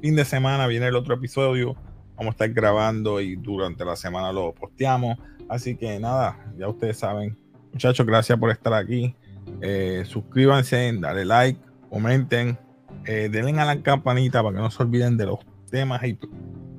fin 0.00 0.16
de 0.16 0.24
semana 0.24 0.66
viene 0.66 0.88
el 0.88 0.96
otro 0.96 1.14
episodio 1.14 1.76
Vamos 2.16 2.32
a 2.32 2.34
estar 2.34 2.50
grabando 2.50 3.20
y 3.20 3.36
durante 3.36 3.84
la 3.84 3.96
semana 3.96 4.32
lo 4.32 4.54
posteamos. 4.54 5.18
Así 5.48 5.76
que 5.76 5.98
nada, 5.98 6.52
ya 6.56 6.68
ustedes 6.68 6.98
saben. 6.98 7.36
Muchachos, 7.72 8.06
gracias 8.06 8.38
por 8.38 8.50
estar 8.50 8.72
aquí. 8.72 9.14
Eh, 9.60 10.04
suscríbanse, 10.06 10.92
dale 11.00 11.24
like, 11.24 11.60
comenten, 11.90 12.58
eh, 13.04 13.28
denle 13.30 13.60
a 13.60 13.64
la 13.64 13.82
campanita 13.82 14.42
para 14.42 14.56
que 14.56 14.62
no 14.62 14.70
se 14.70 14.82
olviden 14.82 15.16
de 15.16 15.26
los 15.26 15.40
temas 15.70 16.02
y 16.04 16.18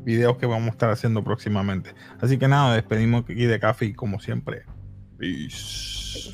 videos 0.03 0.37
que 0.37 0.45
vamos 0.45 0.69
a 0.69 0.71
estar 0.71 0.89
haciendo 0.89 1.23
próximamente. 1.23 1.93
Así 2.21 2.37
que 2.37 2.47
nada, 2.47 2.75
despedimos 2.75 3.23
aquí 3.23 3.45
de 3.45 3.59
café 3.59 3.93
como 3.93 4.19
siempre. 4.19 4.63
Peace. 5.17 6.33